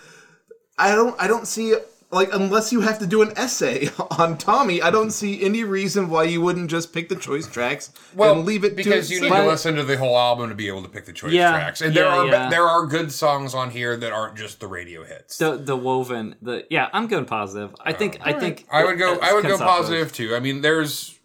I 0.77 0.95
don't, 0.95 1.19
I 1.19 1.27
don't 1.27 1.47
see 1.47 1.75
like 2.11 2.29
unless 2.33 2.71
you 2.71 2.81
have 2.81 2.99
to 2.99 3.07
do 3.07 3.21
an 3.21 3.33
essay 3.35 3.89
on 4.11 4.37
Tommy, 4.37 4.81
I 4.81 4.91
don't 4.91 5.11
see 5.11 5.43
any 5.43 5.63
reason 5.63 6.09
why 6.09 6.23
you 6.23 6.41
wouldn't 6.41 6.69
just 6.69 6.93
pick 6.93 7.09
the 7.09 7.15
choice 7.15 7.47
tracks 7.47 7.91
and 8.17 8.45
leave 8.45 8.63
it 8.63 8.75
because 8.75 9.09
to 9.09 9.15
you 9.15 9.21
need 9.21 9.29
to 9.29 9.45
listen 9.45 9.75
to 9.75 9.83
the 9.83 9.97
whole 9.97 10.17
album 10.17 10.49
to 10.49 10.55
be 10.55 10.67
able 10.67 10.83
to 10.83 10.89
pick 10.89 11.05
the 11.05 11.13
choice 11.13 11.33
Yeah, 11.33 11.51
tracks. 11.51 11.81
And 11.81 11.95
there 11.95 12.07
are 12.07 12.25
yeah. 12.27 12.49
there 12.49 12.67
are 12.67 12.85
good 12.85 13.11
songs 13.11 13.53
on 13.53 13.71
here 13.71 13.97
that 13.97 14.11
aren't 14.11 14.37
just 14.37 14.59
the 14.59 14.67
radio 14.67 15.03
hits. 15.03 15.37
the 15.37 15.57
the 15.57 15.75
woven. 15.75 16.35
The 16.41 16.65
yeah, 16.69 16.89
I'm 16.93 17.07
going 17.07 17.25
positive. 17.25 17.75
I 17.81 17.93
think 17.93 18.19
I 18.21 18.33
think 18.33 18.65
I 18.71 18.83
would 18.85 18.97
go. 18.97 19.17
I 19.21 19.33
would 19.33 19.43
go 19.43 19.57
positive 19.57 20.13
too. 20.13 20.35
I 20.35 20.39
mean, 20.39 20.61
there's. 20.61 21.19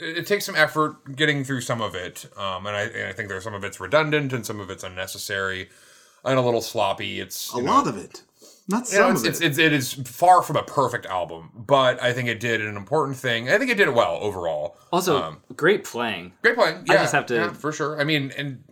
It 0.00 0.18
it 0.18 0.26
takes 0.26 0.44
some 0.46 0.56
effort 0.56 1.14
getting 1.14 1.44
through 1.44 1.60
some 1.60 1.80
of 1.80 1.94
it, 1.94 2.26
um, 2.36 2.66
and 2.66 2.74
I, 2.74 2.82
and 2.82 3.08
I 3.08 3.12
think 3.12 3.28
there's 3.28 3.44
some 3.44 3.54
of 3.54 3.62
it's 3.62 3.78
redundant 3.78 4.32
and 4.32 4.44
some 4.44 4.58
of 4.58 4.68
it's 4.70 4.82
unnecessary 4.82 5.68
and 6.24 6.38
a 6.38 6.42
little 6.42 6.62
sloppy. 6.62 7.20
It's 7.20 7.52
a 7.54 7.60
know, 7.62 7.72
lot 7.72 7.86
of 7.86 7.96
it, 7.96 8.22
not 8.68 8.90
you 8.92 8.98
know, 8.98 9.14
some 9.14 9.26
it's, 9.26 9.38
of 9.38 9.42
it. 9.42 9.46
it's 9.46 9.58
it 9.58 9.72
is 9.72 9.92
far 9.92 10.42
from 10.42 10.56
a 10.56 10.62
perfect 10.62 11.06
album, 11.06 11.50
but 11.54 12.02
I 12.02 12.12
think 12.12 12.28
it 12.28 12.40
did 12.40 12.60
an 12.60 12.76
important 12.76 13.16
thing. 13.18 13.48
I 13.50 13.58
think 13.58 13.70
it 13.70 13.76
did 13.76 13.88
it 13.88 13.94
well 13.94 14.18
overall. 14.20 14.76
Also, 14.92 15.22
Um, 15.22 15.42
great 15.56 15.84
playing. 15.84 16.32
Great 16.42 16.54
playing. 16.56 16.84
Yeah, 16.86 16.94
just 16.96 17.12
have 17.12 17.26
to- 17.26 17.34
yeah, 17.34 17.52
for 17.52 17.72
sure. 17.72 18.00
I 18.00 18.04
mean, 18.04 18.32
and 18.36 18.62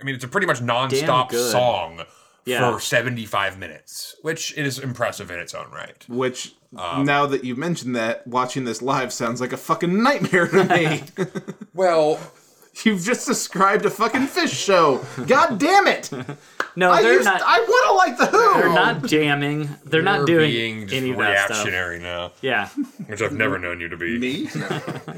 I 0.00 0.04
mean, 0.04 0.14
it's 0.14 0.24
a 0.24 0.28
pretty 0.28 0.46
much 0.46 0.60
nonstop 0.60 1.30
good. 1.30 1.50
song 1.50 2.02
Yeah. 2.44 2.70
for 2.72 2.78
75 2.80 3.58
minutes, 3.58 4.14
which 4.22 4.52
is 4.56 4.78
impressive 4.78 5.30
in 5.30 5.38
its 5.38 5.54
own 5.54 5.70
right. 5.72 6.04
Which 6.08 6.54
Um, 6.76 7.06
now 7.06 7.24
that 7.26 7.42
you 7.42 7.56
mentioned 7.56 7.96
that, 7.96 8.26
watching 8.26 8.64
this 8.64 8.82
live 8.82 9.10
sounds 9.12 9.40
like 9.40 9.52
a 9.52 9.56
fucking 9.56 10.02
nightmare 10.02 10.46
to 10.48 10.64
me. 10.64 11.02
Well, 11.74 12.18
You've 12.84 13.02
just 13.02 13.26
described 13.26 13.86
a 13.86 13.90
fucking 13.90 14.26
Phish 14.26 14.52
show. 14.52 15.02
God 15.26 15.58
damn 15.58 15.86
it! 15.86 16.10
No, 16.76 16.90
I 16.92 17.02
they're 17.02 17.14
used, 17.14 17.24
not. 17.24 17.40
I 17.44 17.60
want 17.60 17.86
to 17.88 17.94
like 17.94 18.18
the 18.30 18.36
Who. 18.36 18.54
they're 18.60 18.68
not 18.68 19.04
jamming. 19.06 19.68
They're 19.84 20.02
not 20.02 20.18
you're 20.18 20.26
doing 20.26 20.50
being 20.50 20.80
just 20.82 20.94
any 20.94 21.10
of 21.10 21.16
that 21.18 21.46
stuff. 21.46 21.64
reactionary 21.64 21.98
now, 22.00 22.32
Yeah, 22.42 22.68
which 23.06 23.22
I've 23.22 23.32
never 23.32 23.58
known 23.58 23.80
you 23.80 23.88
to 23.88 23.96
be. 23.96 24.18
Me? 24.18 24.48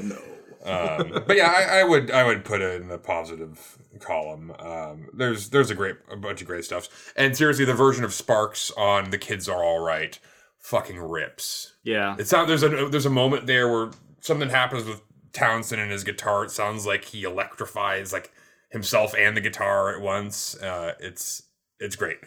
No. 0.03 0.17
But 1.25 1.37
yeah, 1.37 1.47
I, 1.47 1.79
I 1.79 1.83
would 1.83 2.11
I 2.11 2.23
would 2.25 2.43
put 2.45 2.61
it 2.61 2.81
in 2.81 2.89
the 2.89 2.97
positive 2.97 3.77
column. 4.01 4.51
Um, 4.59 5.07
there's 5.13 5.49
there's 5.49 5.71
a 5.71 5.75
great 5.75 5.95
a 6.11 6.17
bunch 6.17 6.41
of 6.41 6.47
great 6.47 6.65
stuff, 6.65 7.11
and 7.15 7.35
seriously, 7.35 7.65
the 7.65 7.73
version 7.73 8.03
of 8.03 8.13
Sparks 8.13 8.69
on 8.77 9.09
"The 9.09 9.17
Kids 9.17 9.47
Are 9.49 9.63
All 9.63 9.79
Right" 9.79 10.19
fucking 10.57 10.99
rips. 10.99 11.73
yeah. 11.83 12.15
It's 12.19 12.31
not 12.31 12.47
there's 12.47 12.61
a 12.63 12.69
there's 12.89 13.05
a 13.05 13.09
moment 13.09 13.47
there 13.47 13.71
where 13.71 13.91
something 14.19 14.49
happens 14.49 14.85
with 14.85 15.01
Townshend 15.33 15.81
and 15.81 15.91
his 15.91 16.03
guitar. 16.03 16.43
It 16.43 16.51
sounds 16.51 16.85
like 16.85 17.05
he 17.05 17.23
electrifies 17.23 18.11
like 18.13 18.31
himself 18.69 19.15
and 19.17 19.35
the 19.37 19.41
guitar 19.41 19.95
at 19.95 20.01
once. 20.01 20.55
Uh, 20.57 20.93
it's 20.99 21.43
it's 21.79 21.95
great. 21.95 22.17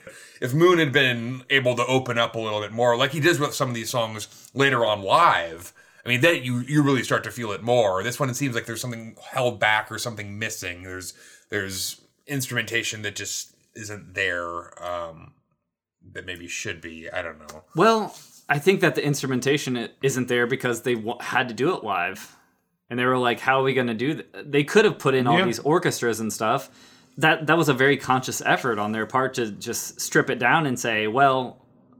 If 0.40 0.54
Moon 0.54 0.78
had 0.78 0.92
been 0.92 1.44
able 1.50 1.76
to 1.76 1.86
open 1.86 2.18
up 2.18 2.34
a 2.34 2.38
little 2.38 2.60
bit 2.60 2.72
more, 2.72 2.96
like 2.96 3.12
he 3.12 3.20
does 3.20 3.38
with 3.38 3.54
some 3.54 3.68
of 3.68 3.74
these 3.74 3.90
songs 3.90 4.50
later 4.54 4.84
on 4.84 5.02
live, 5.02 5.72
I 6.04 6.08
mean, 6.08 6.20
that 6.22 6.42
you 6.42 6.60
you 6.60 6.82
really 6.82 7.02
start 7.02 7.22
to 7.24 7.30
feel 7.30 7.52
it 7.52 7.62
more. 7.62 8.02
This 8.02 8.18
one, 8.18 8.28
it 8.30 8.34
seems 8.36 8.54
like 8.54 8.66
there's 8.66 8.80
something 8.80 9.16
held 9.30 9.60
back 9.60 9.90
or 9.92 9.98
something 9.98 10.38
missing. 10.38 10.82
There's 10.82 11.14
there's 11.50 12.00
instrumentation 12.26 13.02
that 13.02 13.14
just 13.16 13.54
isn't 13.74 14.14
there. 14.14 14.82
Um, 14.82 15.34
that 16.14 16.26
maybe 16.26 16.48
should 16.48 16.80
be. 16.80 17.08
I 17.08 17.22
don't 17.22 17.38
know. 17.38 17.62
Well, 17.76 18.16
I 18.48 18.58
think 18.58 18.80
that 18.80 18.96
the 18.96 19.04
instrumentation 19.04 19.88
isn't 20.02 20.26
there 20.26 20.48
because 20.48 20.82
they 20.82 20.94
w- 20.96 21.14
had 21.20 21.46
to 21.48 21.54
do 21.54 21.72
it 21.76 21.84
live, 21.84 22.34
and 22.90 22.98
they 22.98 23.04
were 23.04 23.18
like, 23.18 23.38
"How 23.38 23.60
are 23.60 23.62
we 23.62 23.72
going 23.72 23.86
to 23.86 23.94
do?" 23.94 24.14
Th-? 24.14 24.26
They 24.44 24.64
could 24.64 24.84
have 24.84 24.98
put 24.98 25.14
in 25.14 25.28
all 25.28 25.38
Yeah. 25.38 25.44
these 25.44 25.60
orchestras 25.60 26.18
and 26.18 26.32
stuff. 26.32 26.70
That 27.18 27.46
that 27.46 27.56
was 27.58 27.68
a 27.68 27.74
very 27.74 27.96
conscious 27.96 28.40
effort 28.44 28.78
on 28.78 28.92
their 28.92 29.06
part 29.06 29.34
to 29.34 29.50
just 29.50 30.00
strip 30.00 30.30
it 30.30 30.38
down 30.38 30.66
and 30.66 30.78
say, 30.78 31.06
"Well, 31.08 31.58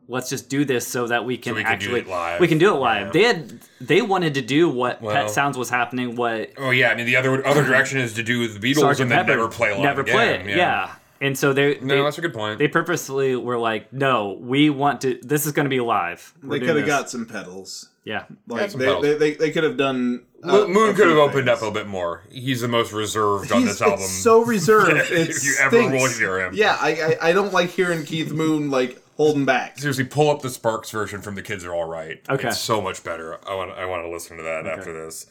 let's 0.09 0.29
just 0.31 0.49
do 0.49 0.65
this 0.65 0.87
so 0.87 1.07
that 1.07 1.25
we 1.25 1.37
can 1.37 1.55
we 1.55 1.63
can 1.63 1.71
do 1.71 1.73
actually 1.75 2.01
it 2.01 2.09
live." 2.09 2.41
we 2.41 2.49
can 2.49 2.59
do 2.59 2.75
it 2.75 2.79
live." 2.79 3.07
Yeah. 3.09 3.13
They 3.13 3.23
had 3.25 3.61
they 3.81 4.03
wanted 4.03 4.35
to 4.35 4.43
do 4.43 4.69
what 4.71 5.03
Well- 5.03 5.15
Pet 5.15 5.31
Sounds 5.31 5.59
was 5.59 5.69
happening, 5.69 6.17
what 6.17 6.53
Oh 6.57 6.71
yeah, 6.71 6.91
I 6.91 6.95
mean 6.95 7.07
the 7.07 7.17
other 7.17 7.47
other 7.47 7.63
direction 7.65 7.99
is 7.99 8.15
to 8.15 8.23
do 8.23 8.49
the 8.49 8.59
Beatles 8.59 8.81
Sergeant 8.81 9.01
and 9.03 9.11
then 9.11 9.19
Pepper 9.27 9.37
never 9.37 9.49
play 9.49 9.71
live. 9.73 9.83
never 9.83 10.05
play 10.05 10.35
again, 10.37 10.49
it. 10.49 10.57
Yeah. 10.57 10.91
And 11.21 11.39
so 11.39 11.53
they 11.53 11.79
No, 11.81 11.95
they, 11.97 12.03
that's 12.03 12.19
a 12.19 12.21
good 12.21 12.33
point. 12.35 12.59
they 12.59 12.67
purposely 12.67 13.37
were 13.37 13.59
like, 13.59 13.93
"No, 13.93 14.37
we 14.41 14.71
want 14.71 15.03
to. 15.03 15.21
This 15.23 15.47
is 15.47 15.53
going 15.53 15.67
to 15.67 15.71
be 15.71 15.79
live." 15.79 16.33
We're 16.43 16.59
They 16.59 16.67
could 16.67 16.77
have 16.77 16.87
got 16.87 17.11
some 17.11 17.27
pedals. 17.27 17.91
Yeah. 18.05 18.25
Like 18.49 18.71
some 18.71 18.81
they, 18.81 19.01
they, 19.01 19.15
they, 19.15 19.35
they 19.35 19.51
could 19.53 19.65
have 19.65 19.77
done. 19.77 20.25
uh, 20.43 20.67
Moon 20.67 20.95
could 20.95 21.07
have 21.07 21.15
few 21.17 21.21
opened 21.21 21.49
up 21.49 21.61
things. 21.61 21.71
a 21.71 21.75
bit 21.75 21.87
more. 21.87 22.23
He's 22.31 22.61
the 22.61 22.69
most 22.69 22.93
reserved 22.93 23.53
on 23.53 23.61
He's 23.61 23.71
this 23.79 23.83
album. 23.83 24.01
it's 24.01 24.11
so 24.11 24.45
reserved. 24.45 24.91
If 25.11 25.11
It 25.13 25.45
you 25.45 25.55
ever 25.61 25.77
stinks. 25.77 25.93
will 26.03 26.11
hear 26.19 26.41
him. 26.47 26.55
Yeah, 26.55 26.77
I, 26.81 26.91
I 27.21 27.29
I 27.29 27.33
don't 27.33 27.53
like 27.53 27.71
hearing 27.71 28.05
Keith 28.05 28.33
Moon 28.33 28.71
like 28.71 28.99
holding 29.17 29.45
back. 29.45 29.79
Seriously, 29.79 30.05
pull 30.05 30.31
up 30.31 30.43
the 30.43 30.51
Sparks 30.51 30.91
version 30.91 31.21
from 31.21 31.35
the 31.37 31.43
Kids 31.43 31.65
Are 31.65 31.75
All 31.75 31.85
Right. 31.89 32.21
Okay. 32.29 32.49
it's 32.49 32.59
so 32.59 32.81
much 32.81 33.05
better. 33.05 33.39
I 33.49 33.55
want 33.55 33.71
I 33.73 33.85
want 33.87 34.05
to 34.05 34.11
listen 34.11 34.37
to 34.39 34.43
that 34.43 34.67
after 34.67 34.93
this. 34.93 35.27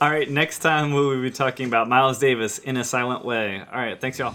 All 0.00 0.10
right. 0.10 0.28
Next 0.30 0.58
time 0.58 0.92
we 0.92 1.00
will 1.06 1.22
be 1.22 1.30
talking 1.30 1.66
about 1.66 1.88
Miles 1.88 2.18
Davis 2.18 2.58
in 2.58 2.76
a 2.76 2.84
silent 2.84 3.24
way. 3.24 3.60
All 3.72 3.78
right. 3.80 4.00
Thanks, 4.00 4.18
y'all. 4.18 4.34